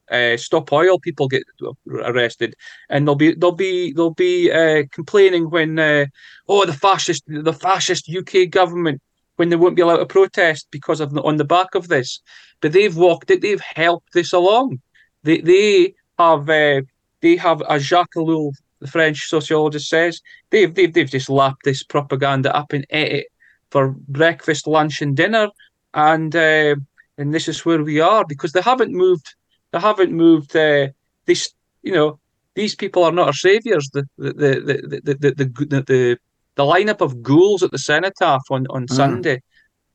[0.09, 1.43] uh, stop oil people get
[1.89, 2.55] arrested,
[2.89, 6.05] and they'll be they'll be they'll be uh, complaining when uh,
[6.47, 9.01] oh the fascist the fascist UK government
[9.37, 12.21] when they won't be allowed to protest because of on the back of this,
[12.61, 14.79] but they've walked it, they've helped this along.
[15.23, 16.81] They they have uh,
[17.21, 21.83] they have, as Jacques Ellul, the French sociologist, says, they've they've they've just lapped this
[21.83, 23.27] propaganda up and ate it
[23.71, 25.49] for breakfast, lunch, and dinner,
[25.93, 26.75] and uh,
[27.17, 29.35] and this is where we are because they haven't moved.
[29.71, 30.55] They haven't moved.
[30.55, 30.87] Uh,
[31.25, 32.19] this, you know,
[32.53, 33.89] these people are not our saviors.
[33.93, 36.17] The the the the the the, the, the,
[36.55, 38.93] the lineup of ghouls at the cenotaph on on mm.
[38.93, 39.41] Sunday,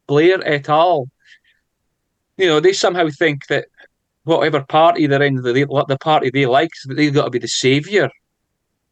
[0.06, 1.08] Blair et al.
[2.36, 3.66] You know, they somehow think that
[4.24, 5.52] whatever party they're in, the
[5.88, 8.08] the party they like, they've got to be the savior.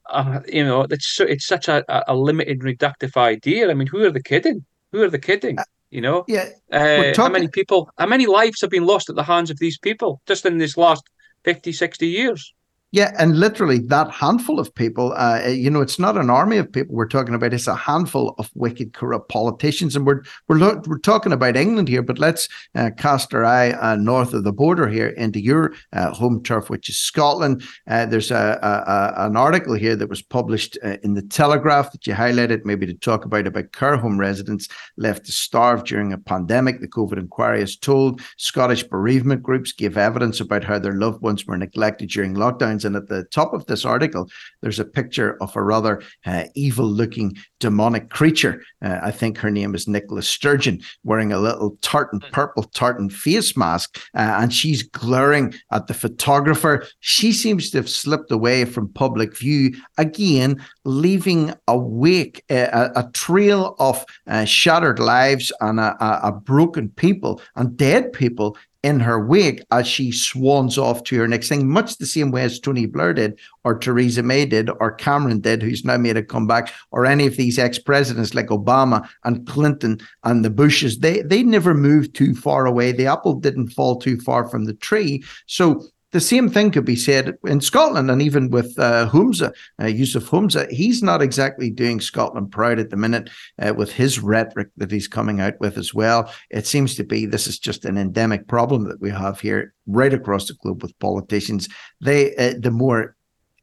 [0.08, 3.70] Uh, you know, it's it's such a, a limited, reductive idea.
[3.70, 4.64] I mean, who are they kidding?
[4.92, 5.58] Who are they kidding?
[5.58, 6.48] Uh, you know, yeah.
[6.72, 7.90] Uh, how many people?
[7.98, 10.76] How many lives have been lost at the hands of these people just in this
[10.76, 11.02] last
[11.44, 12.54] 50, 60 years?
[12.90, 16.72] Yeah, and literally that handful of people, uh, you know, it's not an army of
[16.72, 17.52] people we're talking about.
[17.52, 21.88] It's a handful of wicked, corrupt politicians, and we're we're lo- we're talking about England
[21.88, 22.02] here.
[22.02, 26.14] But let's uh, cast our eye uh, north of the border here into your uh,
[26.14, 27.62] home turf, which is Scotland.
[27.86, 31.92] Uh, there's a, a, a, an article here that was published uh, in the Telegraph
[31.92, 34.66] that you highlighted, maybe to talk about about care home residents
[34.96, 36.80] left to starve during a pandemic.
[36.80, 41.44] The COVID inquiry has told Scottish bereavement groups give evidence about how their loved ones
[41.44, 44.28] were neglected during lockdown and at the top of this article,
[44.62, 48.62] there's a picture of a rather uh, evil looking demonic creature.
[48.82, 52.30] Uh, I think her name is Nicola Sturgeon, wearing a little tartan, hmm.
[52.32, 56.86] purple tartan face mask, uh, and she's glaring at the photographer.
[57.00, 63.10] She seems to have slipped away from public view again, leaving a wake, a, a
[63.12, 69.00] trail of uh, shattered lives and a, a, a broken people and dead people in
[69.00, 72.60] her wake as she swans off to her next thing, much the same way as
[72.60, 76.72] Tony Blair did, or Theresa May did, or Cameron did, who's now made a comeback,
[76.92, 80.98] or any of these ex-presidents like Obama and Clinton and the Bushes.
[80.98, 82.92] They they never moved too far away.
[82.92, 85.24] The apple didn't fall too far from the tree.
[85.46, 89.84] So the same thing could be said in Scotland and even with uh, Humza, uh,
[89.84, 90.70] Yousaf Humza.
[90.70, 93.28] He's not exactly doing Scotland proud at the minute
[93.58, 96.32] uh, with his rhetoric that he's coming out with as well.
[96.50, 100.12] It seems to be this is just an endemic problem that we have here right
[100.14, 101.68] across the globe with politicians.
[102.00, 103.14] They, uh, the more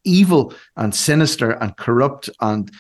[0.04, 2.72] evil and sinister and corrupt and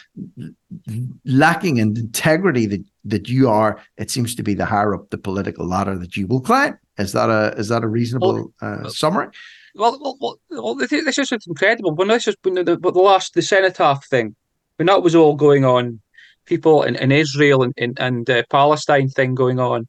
[1.26, 5.18] lacking in integrity that, that you are, it seems to be the higher up the
[5.18, 6.78] political ladder that you will climb.
[6.98, 9.28] Is that a is that a reasonable uh, summary?
[9.76, 11.93] Well, well, well, this is incredible.
[11.93, 14.36] When this is when the, the, the last the cenotaph thing,
[14.78, 16.00] when that was all going on,
[16.46, 19.88] people in, in Israel and and, and uh, Palestine thing going on,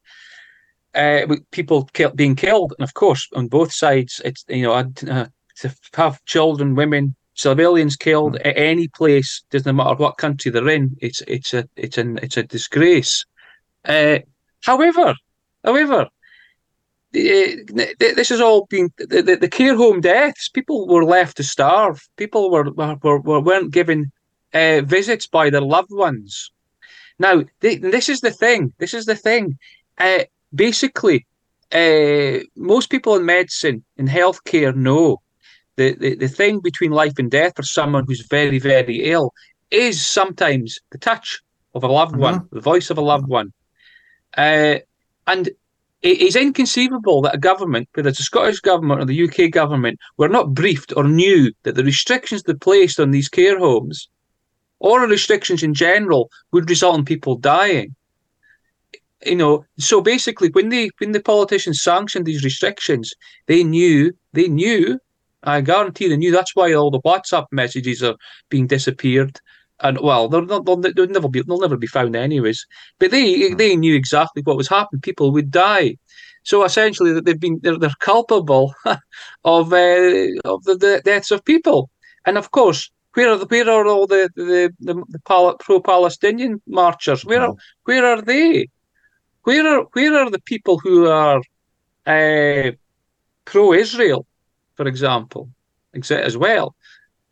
[0.94, 5.26] uh, people being killed, and of course on both sides, it's you know uh,
[5.58, 8.46] to have children, women, civilians killed mm.
[8.46, 10.96] at any place, doesn't matter what country they're in.
[11.00, 13.24] It's it's a it's an it's a disgrace.
[13.84, 14.18] Uh,
[14.62, 15.14] however,
[15.64, 16.08] however,
[17.16, 20.48] this has all been the, the, the, care home deaths.
[20.48, 22.06] People were left to starve.
[22.16, 24.12] People were, were, were weren't given
[24.52, 26.50] uh, visits by their loved ones.
[27.18, 28.72] Now, they, this is the thing.
[28.78, 29.58] This is the thing.
[29.98, 31.26] Uh, basically,
[31.72, 35.22] uh, most people in medicine and healthcare know
[35.76, 39.32] the, the, the thing between life and death for someone who's very, very ill
[39.70, 41.40] is sometimes the touch
[41.74, 42.22] of a loved mm-hmm.
[42.22, 43.52] one, the voice of a loved one.
[44.36, 44.76] Uh,
[45.26, 45.50] and
[46.02, 49.98] it is inconceivable that a government, whether it's the Scottish government or the UK government,
[50.18, 54.08] were not briefed or knew that the restrictions they placed on these care homes
[54.78, 57.94] or restrictions in general would result in people dying.
[59.24, 63.12] You know, so basically when they when the politicians sanctioned these restrictions,
[63.46, 65.00] they knew they knew,
[65.42, 68.16] I guarantee they knew that's why all the WhatsApp messages are
[68.50, 69.40] being disappeared
[69.80, 72.66] and well, they'll, they'll, they'll, never be they'll never be found anyways.
[72.98, 73.56] But they hmm.
[73.56, 75.00] they knew exactly what was happening.
[75.00, 75.96] People would die.
[76.42, 78.74] So essentially, they've been they're, they're culpable
[79.44, 81.90] of uh, of the, the, deaths of people.
[82.24, 85.18] And of course, where are the, where are all the the, the, the
[85.60, 87.24] pro Palestinian marchers?
[87.24, 87.54] Where are
[87.84, 88.68] where are they?
[89.42, 91.40] Where are where are the people who are
[92.06, 92.72] uh,
[93.44, 94.26] pro Israel,
[94.76, 95.50] for example,
[96.10, 96.74] as well?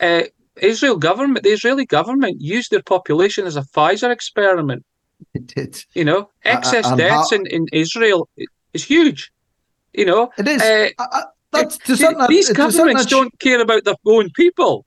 [0.01, 0.25] Uh,
[0.57, 4.85] Israel government, the Israeli government used their population as a Pfizer experiment.
[5.33, 5.85] It did.
[5.95, 7.37] You know, excess uh, deaths how...
[7.37, 8.29] in, in Israel
[8.73, 9.33] is huge.
[9.93, 10.63] You know, it is.
[10.63, 14.85] Uh, uh, these governments don't care about their own people.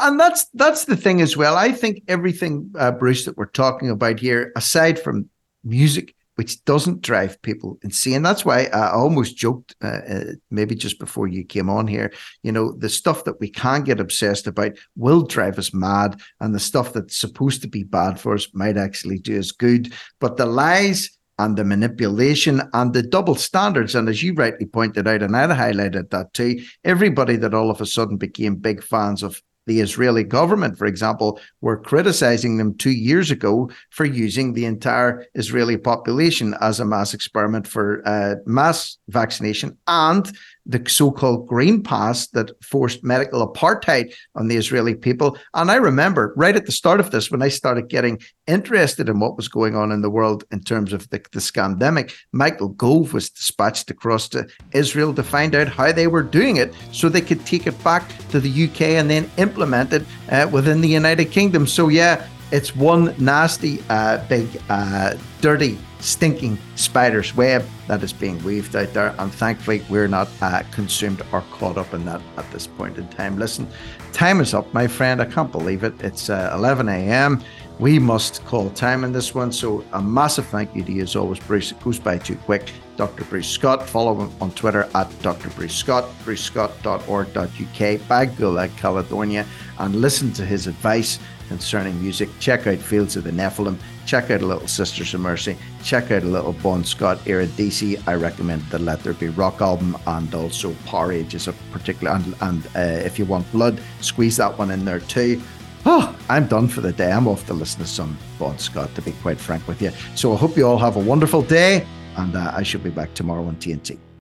[0.00, 1.56] And that's that's the thing as well.
[1.56, 5.28] I think everything, uh, Bruce, that we're talking about here, aside from
[5.64, 8.22] music, which doesn't drive people insane.
[8.22, 12.12] That's why I almost joked, uh, uh, maybe just before you came on here,
[12.44, 16.54] you know, the stuff that we can get obsessed about will drive us mad, and
[16.54, 19.92] the stuff that's supposed to be bad for us might actually do us good.
[20.20, 21.10] But the lies
[21.40, 23.96] and the manipulation and the double standards.
[23.96, 27.80] And as you rightly pointed out, and I'd highlighted that too, everybody that all of
[27.80, 32.90] a sudden became big fans of the Israeli government, for example, were criticizing them two
[32.90, 38.98] years ago for using the entire Israeli population as a mass experiment for uh, mass
[39.08, 40.32] vaccination and
[40.68, 45.36] the so-called green pass that forced medical apartheid on the Israeli people.
[45.54, 49.18] And I remember right at the start of this, when I started getting interested in
[49.18, 53.14] what was going on in the world in terms of the, the scandemic, Michael Gove
[53.14, 57.20] was dispatched across to Israel to find out how they were doing it so they
[57.22, 61.26] could take it back to the UK and then implement it uh, within the United
[61.26, 61.66] Kingdom.
[61.66, 68.42] So, yeah, it's one nasty, uh, big, uh, dirty stinking spider's web that is being
[68.44, 69.14] weaved out there.
[69.18, 73.08] And thankfully, we're not uh, consumed or caught up in that at this point in
[73.08, 73.38] time.
[73.38, 73.68] Listen,
[74.12, 75.20] time is up, my friend.
[75.20, 75.94] I can't believe it.
[76.00, 77.42] It's uh, 11 a.m.
[77.78, 79.52] We must call time in this one.
[79.52, 81.70] So, a massive thank you to you as always, Bruce.
[81.70, 82.72] It goes by too quick.
[82.96, 83.24] Dr.
[83.24, 83.88] Bruce Scott.
[83.88, 85.50] Follow him on Twitter at Dr.
[85.50, 89.46] Bruce Scott, brucescott.org.uk, Bagula, Caledonia,
[89.78, 92.28] and listen to his advice concerning music.
[92.38, 93.78] Check out Fields of the Nephilim
[94.08, 98.02] check out a little Sisters of Mercy, check out a little Bon Scott era DC.
[98.08, 102.34] I recommend the Let There Be Rock album and also Powerage is a particular and,
[102.40, 105.42] and uh, if you want blood, squeeze that one in there too.
[105.84, 107.12] Oh, I'm done for the day.
[107.12, 109.90] I'm off to listen to some Bon Scott, to be quite frank with you.
[110.14, 111.86] So I hope you all have a wonderful day,
[112.16, 113.98] and uh, I shall be back tomorrow on TNT.